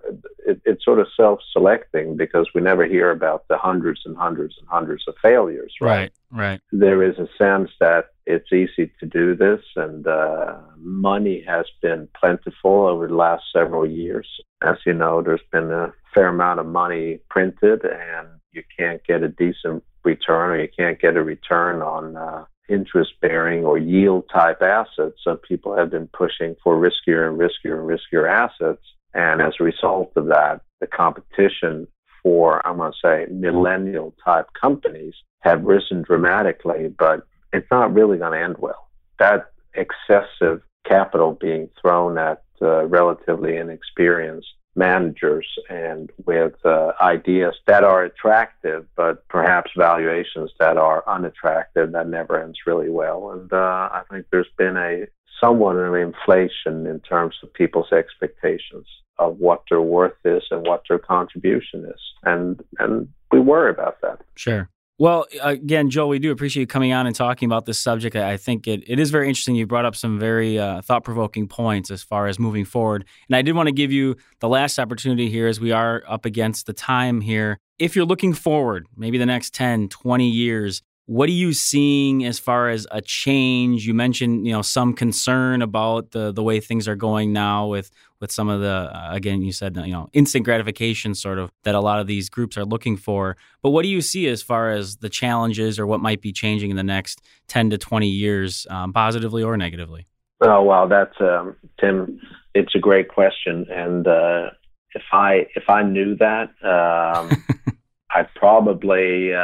it, 0.48 0.62
it's 0.64 0.86
sort 0.86 1.00
of 1.00 1.08
self 1.16 1.40
selecting 1.52 2.16
because 2.16 2.48
we 2.56 2.62
never 2.62 2.86
hear 2.86 3.12
about 3.12 3.46
the 3.50 3.58
hundreds 3.58 4.02
and 4.06 4.16
hundreds 4.16 4.56
and 4.60 4.68
hundreds 4.70 5.04
of 5.10 5.16
failures, 5.22 5.74
right? 5.82 5.90
Right, 5.90 6.12
right. 6.32 6.62
There 6.72 7.04
is 7.04 7.18
a 7.20 7.28
sense 7.38 7.70
that 7.82 8.12
it's 8.26 8.54
easy 8.54 8.92
to 9.00 9.06
do 9.06 9.36
this, 9.36 9.62
and 9.76 10.08
uh, 10.08 10.58
money 10.78 11.44
has 11.48 11.66
been 11.82 12.08
plentiful 12.18 12.86
over 12.88 13.08
the 13.08 13.16
last 13.16 13.44
several 13.52 13.86
years. 13.86 14.28
As 14.62 14.78
you 14.86 14.94
know, 14.94 15.22
there's 15.22 15.42
been 15.52 15.72
a 15.72 15.94
fair 16.14 16.28
amount 16.28 16.60
of 16.60 16.66
money 16.66 17.20
printed, 17.30 17.84
and 17.84 18.28
you 18.52 18.64
can't 18.78 19.04
get 19.06 19.24
a 19.24 19.30
decent 19.30 19.84
return, 20.04 20.52
or 20.52 20.62
you 20.62 20.70
can't 20.78 21.00
get 21.00 21.18
a 21.18 21.24
return 21.24 21.82
on 21.82 22.16
uh, 22.16 22.46
interest 22.70 23.14
bearing 23.22 23.66
or 23.66 23.78
yield 23.78 24.24
type 24.34 24.62
assets. 24.62 25.18
So 25.24 25.36
people 25.36 25.76
have 25.76 25.90
been 25.90 26.08
pushing 26.08 26.56
for 26.64 26.78
riskier 26.78 27.28
and 27.28 27.40
riskier 27.40 27.80
and 27.80 27.90
riskier 27.90 28.30
assets. 28.30 28.84
And 29.14 29.42
as 29.42 29.54
a 29.60 29.64
result 29.64 30.12
of 30.16 30.28
that, 30.28 30.62
the 30.80 30.88
competition 30.88 31.88
for, 32.22 32.66
I'm 32.66 32.78
going 32.78 32.92
to 32.92 32.98
say, 33.02 33.32
millennial 33.32 34.14
type 34.24 34.48
companies 34.60 35.14
have 35.42 35.64
risen 35.64 36.04
dramatically, 36.04 36.94
but 36.98 37.26
it's 37.54 37.68
not 37.72 37.94
really 37.94 38.18
going 38.18 38.34
to 38.34 38.44
end 38.44 38.58
well. 38.60 38.90
That 39.18 39.52
excessive 39.74 40.62
capital 40.88 41.38
being 41.40 41.70
thrown 41.82 42.18
at 42.18 42.44
uh, 42.62 42.86
relatively 42.86 43.58
inexperienced 43.58 44.48
managers 44.76 45.48
and 45.70 46.12
with 46.26 46.54
uh, 46.66 46.92
ideas 47.02 47.56
that 47.68 47.84
are 47.84 48.04
attractive, 48.04 48.86
but 48.96 49.28
perhaps 49.28 49.72
valuations 49.76 50.52
that 50.60 50.78
are 50.78 51.04
unattractive, 51.08 51.92
that 51.92 52.08
never 52.08 52.42
ends 52.42 52.60
really 52.66 52.90
well. 52.90 53.32
And 53.32 53.52
uh, 53.52 53.90
I 53.92 54.04
think 54.10 54.28
there's 54.32 54.48
been 54.58 54.78
a 54.78 55.06
somewhat 55.40 55.76
of 55.76 55.94
an 55.94 56.02
inflation 56.02 56.86
in 56.86 57.00
terms 57.00 57.36
of 57.44 57.54
people's 57.54 57.92
expectations 57.92 58.86
of 59.18 59.38
what 59.38 59.64
their 59.70 59.82
worth 59.82 60.18
is 60.24 60.44
and 60.52 60.66
what 60.66 60.84
their 60.88 61.00
contribution 61.00 61.86
is. 61.86 62.02
And 62.24 62.62
and 62.80 63.08
we 63.32 63.40
worry 63.40 63.72
about 63.72 64.02
that. 64.02 64.22
Sure. 64.36 64.70
Well, 65.00 65.28
again, 65.42 65.90
Joel, 65.90 66.10
we 66.10 66.20
do 66.20 66.30
appreciate 66.30 66.60
you 66.60 66.68
coming 66.68 66.92
on 66.92 67.08
and 67.08 67.16
talking 67.16 67.46
about 67.46 67.66
this 67.66 67.80
subject. 67.80 68.18
I 68.18 68.36
think 68.36 68.68
it, 68.68 68.84
it 68.86 69.00
is 69.00 69.12
very 69.12 69.30
interesting. 69.30 69.56
You 69.56 69.66
brought 69.66 69.86
up 69.86 69.96
some 69.96 70.20
very 70.20 70.60
uh, 70.60 70.82
thought 70.82 71.06
provoking 71.06 71.48
points 71.48 71.90
as 71.90 72.04
far 72.04 72.28
as 72.28 72.38
moving 72.38 72.66
forward. 72.66 73.06
And 73.30 73.38
I 73.38 73.42
did 73.42 73.56
want 73.56 73.68
to 73.68 73.72
give 73.72 73.94
you 73.94 74.18
the 74.42 74.50
last 74.50 74.78
opportunity 74.78 75.30
here 75.30 75.48
as 75.48 75.58
we 75.58 75.72
are 75.72 76.04
up 76.06 76.26
against 76.26 76.66
the 76.66 76.74
time 76.74 77.22
here. 77.22 77.60
If 77.80 77.96
you're 77.96 78.04
looking 78.04 78.34
forward, 78.34 78.88
maybe 78.98 79.18
the 79.18 79.26
next 79.26 79.54
10, 79.54 79.88
20 79.88 80.30
years, 80.30 80.82
what 81.10 81.28
are 81.28 81.32
you 81.32 81.54
seeing 81.54 82.24
as 82.24 82.38
far 82.38 82.70
as 82.70 82.86
a 82.92 83.02
change? 83.02 83.88
You 83.88 83.96
mentioned, 83.96 84.46
you 84.46 84.54
know, 84.54 84.62
some 84.62 84.94
concern 84.94 85.64
about 85.64 86.12
the 86.12 86.32
the 86.32 86.44
way 86.44 86.60
things 86.60 86.88
are 86.88 86.96
going 86.96 87.34
now 87.34 87.66
with 87.66 87.90
with 88.22 88.32
some 88.32 88.48
of 88.48 88.62
the 88.62 88.92
uh, 88.94 89.10
again, 89.12 89.42
you 89.42 89.52
said, 89.52 89.76
you 89.76 89.92
know, 89.92 90.08
instant 90.14 90.46
gratification 90.46 91.16
sort 91.16 91.40
of 91.40 91.52
that 91.64 91.74
a 91.74 91.80
lot 91.80 92.00
of 92.00 92.06
these 92.06 92.30
groups 92.30 92.60
are 92.60 92.64
looking 92.64 92.96
for. 92.96 93.38
But 93.64 93.72
what 93.72 93.82
do 93.82 93.90
you 93.90 94.02
see 94.02 94.28
as 94.28 94.44
far 94.44 94.70
as 94.70 94.98
the 94.98 95.10
challenges 95.10 95.80
or 95.80 95.88
what 95.88 96.00
might 96.00 96.22
be 96.22 96.32
changing 96.32 96.70
in 96.70 96.76
the 96.76 96.84
next 96.84 97.24
ten 97.48 97.72
to 97.72 97.80
twenty 97.80 98.10
years, 98.10 98.68
um, 98.70 98.94
positively 98.94 99.42
or 99.42 99.58
negatively? 99.58 100.06
Oh 100.42 100.62
wow, 100.62 100.86
that's 100.86 101.20
um, 101.20 101.56
Tim. 101.82 102.22
It's 102.54 102.76
a 102.76 102.80
great 102.80 103.08
question, 103.08 103.66
and 103.72 104.06
uh, 104.06 104.52
if 104.94 105.04
I 105.12 105.48
if 105.56 105.68
I 105.70 105.82
knew 105.82 106.16
that. 106.18 106.50
Um, 106.62 107.32
I'd 108.16 108.34
probably 108.36 109.34
uh, 109.34 109.38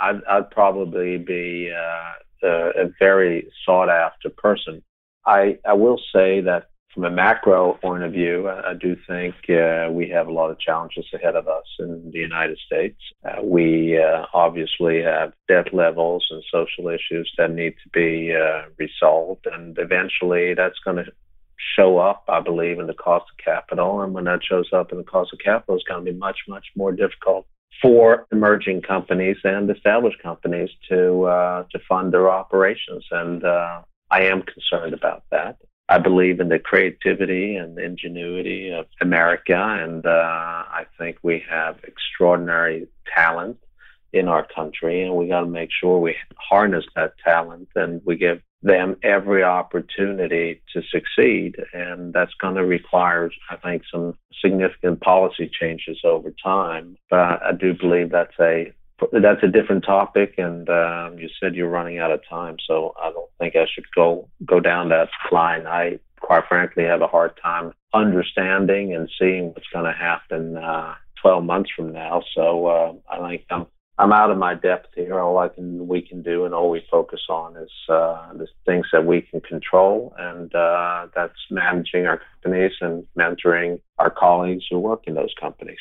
I'd, 0.00 0.20
I'd 0.28 0.50
probably 0.50 1.18
be 1.18 1.72
uh, 1.74 2.46
a, 2.46 2.84
a 2.84 2.90
very 2.98 3.50
sought 3.64 3.88
after 3.88 4.30
person. 4.30 4.82
I 5.26 5.58
I 5.66 5.74
will 5.74 6.00
say 6.12 6.40
that 6.42 6.68
from 6.92 7.04
a 7.04 7.10
macro 7.10 7.78
point 7.80 8.02
of 8.02 8.12
view, 8.12 8.48
I, 8.48 8.70
I 8.70 8.74
do 8.74 8.96
think 9.06 9.34
uh, 9.48 9.88
we 9.90 10.10
have 10.10 10.26
a 10.28 10.32
lot 10.32 10.50
of 10.50 10.58
challenges 10.60 11.06
ahead 11.14 11.36
of 11.36 11.48
us 11.48 11.64
in 11.78 12.10
the 12.12 12.18
United 12.18 12.58
States. 12.66 13.00
Uh, 13.24 13.42
we 13.42 13.98
uh, 13.98 14.26
obviously 14.34 15.02
have 15.02 15.32
debt 15.48 15.72
levels 15.72 16.26
and 16.30 16.42
social 16.50 16.88
issues 16.88 17.32
that 17.38 17.50
need 17.50 17.74
to 17.82 17.88
be 17.94 18.34
uh, 18.34 18.68
resolved, 18.78 19.46
and 19.50 19.76
eventually 19.78 20.52
that's 20.54 20.78
going 20.84 20.98
to 20.98 21.10
show 21.76 21.98
up, 21.98 22.24
I 22.28 22.40
believe, 22.40 22.78
in 22.78 22.88
the 22.88 22.94
cost 22.94 23.26
of 23.30 23.42
capital. 23.42 24.02
And 24.02 24.12
when 24.12 24.24
that 24.24 24.40
shows 24.44 24.70
up 24.72 24.92
in 24.92 24.98
the 24.98 25.04
cost 25.04 25.32
of 25.32 25.38
capital, 25.38 25.76
it's 25.76 25.84
going 25.84 26.04
to 26.04 26.12
be 26.12 26.18
much, 26.18 26.40
much 26.48 26.66
more 26.76 26.92
difficult 26.92 27.46
for 27.80 28.26
emerging 28.32 28.82
companies 28.82 29.36
and 29.44 29.70
established 29.70 30.22
companies 30.22 30.70
to 30.88 31.24
uh, 31.24 31.64
to 31.70 31.78
fund 31.88 32.12
their 32.12 32.30
operations, 32.30 33.04
and 33.10 33.44
uh, 33.44 33.82
I 34.10 34.22
am 34.22 34.42
concerned 34.42 34.94
about 34.94 35.24
that. 35.30 35.56
I 35.88 35.98
believe 35.98 36.40
in 36.40 36.48
the 36.48 36.58
creativity 36.58 37.56
and 37.56 37.78
ingenuity 37.78 38.70
of 38.70 38.86
America, 39.00 39.56
and 39.56 40.06
uh, 40.06 40.10
I 40.10 40.86
think 40.98 41.18
we 41.22 41.44
have 41.50 41.78
extraordinary 41.84 42.88
talent 43.14 43.58
in 44.12 44.28
our 44.28 44.46
country, 44.46 45.02
and 45.02 45.16
we 45.16 45.28
got 45.28 45.40
to 45.40 45.46
make 45.46 45.70
sure 45.72 45.98
we 45.98 46.16
harness 46.36 46.84
that 46.94 47.14
talent 47.24 47.68
and 47.74 48.00
we 48.04 48.16
give 48.16 48.40
them 48.62 48.96
every 49.02 49.42
opportunity 49.42 50.62
to 50.72 50.82
succeed. 50.82 51.56
And 51.72 52.12
that's 52.12 52.34
going 52.40 52.54
to 52.54 52.64
require, 52.64 53.30
I 53.50 53.56
think, 53.56 53.82
some 53.90 54.14
significant 54.40 55.00
policy 55.00 55.50
changes 55.60 56.00
over 56.04 56.32
time. 56.42 56.96
But 57.10 57.42
I 57.42 57.52
do 57.58 57.74
believe 57.74 58.10
that's 58.10 58.38
a 58.40 58.72
that's 59.10 59.42
a 59.42 59.48
different 59.48 59.84
topic, 59.84 60.34
and 60.38 60.68
um, 60.68 61.18
you 61.18 61.28
said 61.40 61.56
you're 61.56 61.68
running 61.68 61.98
out 61.98 62.12
of 62.12 62.20
time, 62.28 62.56
so 62.64 62.94
I 63.02 63.10
don't 63.10 63.28
think 63.40 63.56
I 63.56 63.66
should 63.72 63.86
go 63.96 64.28
go 64.44 64.60
down 64.60 64.90
that 64.90 65.08
line. 65.32 65.66
I 65.66 65.98
quite 66.20 66.44
frankly 66.48 66.84
have 66.84 67.02
a 67.02 67.08
hard 67.08 67.32
time 67.42 67.72
understanding 67.92 68.94
and 68.94 69.10
seeing 69.18 69.48
what's 69.48 69.66
going 69.72 69.84
to 69.84 69.98
happen 69.98 70.56
uh, 70.56 70.94
12 71.20 71.44
months 71.44 71.70
from 71.74 71.92
now. 71.92 72.22
So 72.34 72.66
uh, 72.66 72.92
I 73.10 73.28
think 73.28 73.44
I'm 73.50 73.66
I'm 73.98 74.12
out 74.12 74.30
of 74.30 74.38
my 74.38 74.54
depth 74.54 74.88
here. 74.94 75.20
All 75.20 75.38
I 75.38 75.48
can 75.48 75.86
we 75.86 76.00
can 76.02 76.22
do 76.22 76.44
and 76.44 76.54
all 76.54 76.70
we 76.70 76.84
focus 76.90 77.20
on 77.28 77.56
is 77.56 77.70
uh, 77.88 78.32
the 78.32 78.46
things 78.64 78.86
that 78.92 79.04
we 79.04 79.22
can 79.22 79.40
control, 79.40 80.14
and 80.18 80.54
uh, 80.54 81.08
that's 81.14 81.38
managing 81.50 82.06
our 82.06 82.20
companies 82.42 82.72
and 82.80 83.04
mentoring 83.18 83.80
our 83.98 84.10
colleagues 84.10 84.64
who 84.70 84.78
work 84.78 85.02
in 85.06 85.14
those 85.14 85.34
companies. 85.38 85.78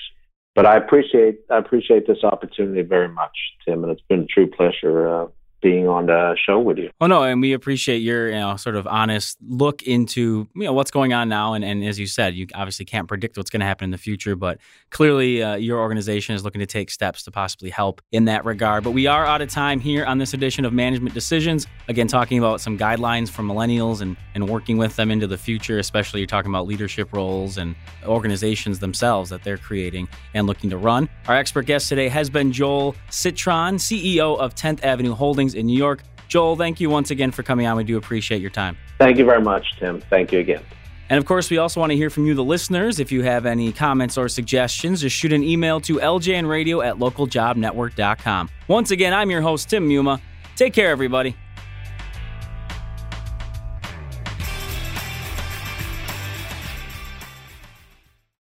But 0.55 0.65
I 0.65 0.75
appreciate 0.75 1.39
I 1.49 1.57
appreciate 1.57 2.05
this 2.05 2.23
opportunity 2.23 2.81
very 2.81 3.07
much, 3.07 3.37
Tim, 3.65 3.83
and 3.83 3.91
it's 3.91 4.07
been 4.09 4.21
a 4.23 4.25
true 4.25 4.49
pleasure 4.49 5.07
uh, 5.07 5.27
being 5.61 5.87
on 5.87 6.07
the 6.07 6.35
show 6.45 6.59
with 6.59 6.77
you. 6.77 6.89
Oh 6.99 7.07
no, 7.07 7.23
and 7.23 7.41
we 7.41 7.53
appreciate 7.53 7.99
your 7.99 8.29
you 8.29 8.35
know 8.35 8.55
sort 8.57 8.75
of 8.75 8.87
honest 8.87 9.37
look 9.47 9.83
into 9.83 10.47
you 10.55 10.63
know 10.63 10.73
what's 10.73 10.91
going 10.91 11.13
on 11.13 11.29
now, 11.29 11.53
and, 11.53 11.63
and 11.63 11.83
as 11.83 11.99
you 11.99 12.07
said, 12.07 12.35
you 12.35 12.47
obviously 12.53 12.85
can't 12.85 13.07
predict 13.07 13.37
what's 13.37 13.49
going 13.49 13.59
to 13.61 13.65
happen 13.65 13.85
in 13.85 13.91
the 13.91 13.97
future, 13.97 14.35
but 14.35 14.59
clearly 14.89 15.41
uh, 15.43 15.55
your 15.55 15.79
organization 15.79 16.35
is 16.35 16.43
looking 16.43 16.59
to 16.59 16.65
take 16.65 16.89
steps 16.89 17.23
to 17.23 17.31
possibly 17.31 17.69
help 17.69 18.01
in 18.11 18.25
that 18.25 18.45
regard. 18.45 18.83
But 18.83 18.91
we 18.91 19.07
are 19.07 19.25
out 19.25 19.41
of 19.41 19.49
time 19.49 19.79
here 19.79 20.05
on 20.05 20.17
this 20.17 20.33
edition 20.33 20.65
of 20.65 20.73
Management 20.73 21.13
Decisions. 21.13 21.67
Again, 21.87 22.07
talking 22.07 22.39
about 22.39 22.61
some 22.61 22.77
guidelines 22.77 23.29
for 23.29 23.43
millennials 23.43 24.01
and 24.01 24.17
and 24.33 24.49
working 24.49 24.77
with 24.77 24.95
them 24.95 25.11
into 25.11 25.27
the 25.27 25.37
future, 25.37 25.79
especially 25.79 26.19
you're 26.19 26.27
talking 26.27 26.51
about 26.51 26.67
leadership 26.67 27.13
roles 27.13 27.57
and 27.57 27.75
organizations 28.05 28.79
themselves 28.79 29.29
that 29.29 29.43
they're 29.43 29.57
creating 29.57 30.07
and 30.33 30.47
looking 30.47 30.69
to 30.69 30.77
run. 30.77 31.09
Our 31.27 31.35
expert 31.35 31.65
guest 31.65 31.89
today 31.89 32.09
has 32.09 32.29
been 32.29 32.51
Joel 32.51 32.95
Citron, 33.09 33.75
CEO 33.75 34.37
of 34.39 34.55
10th 34.55 34.83
Avenue 34.83 35.13
Holdings 35.13 35.50
in 35.53 35.65
New 35.65 35.77
York. 35.77 36.03
Joel, 36.27 36.55
thank 36.55 36.79
you 36.79 36.89
once 36.89 37.11
again 37.11 37.31
for 37.31 37.43
coming 37.43 37.67
on. 37.67 37.75
We 37.75 37.83
do 37.83 37.97
appreciate 37.97 38.41
your 38.41 38.51
time. 38.51 38.77
Thank 38.97 39.17
you 39.17 39.25
very 39.25 39.41
much, 39.41 39.77
Tim. 39.79 40.01
Thank 40.09 40.31
you 40.31 40.39
again. 40.39 40.61
And 41.09 41.17
of 41.17 41.25
course, 41.25 41.49
we 41.49 41.57
also 41.57 41.81
want 41.81 41.91
to 41.91 41.97
hear 41.97 42.09
from 42.09 42.25
you, 42.25 42.33
the 42.33 42.43
listeners. 42.43 43.01
If 43.01 43.11
you 43.11 43.21
have 43.23 43.45
any 43.45 43.73
comments 43.73 44.17
or 44.17 44.29
suggestions, 44.29 45.01
just 45.01 45.13
shoot 45.13 45.33
an 45.33 45.43
email 45.43 45.81
to 45.81 45.95
ljnradio 45.95 46.85
at 46.85 46.95
localjobnetwork.com. 46.95 48.49
Once 48.69 48.91
again, 48.91 49.13
I'm 49.13 49.29
your 49.29 49.41
host, 49.41 49.69
Tim 49.69 49.89
Muma. 49.89 50.21
Take 50.55 50.73
care, 50.73 50.89
everybody. 50.89 51.35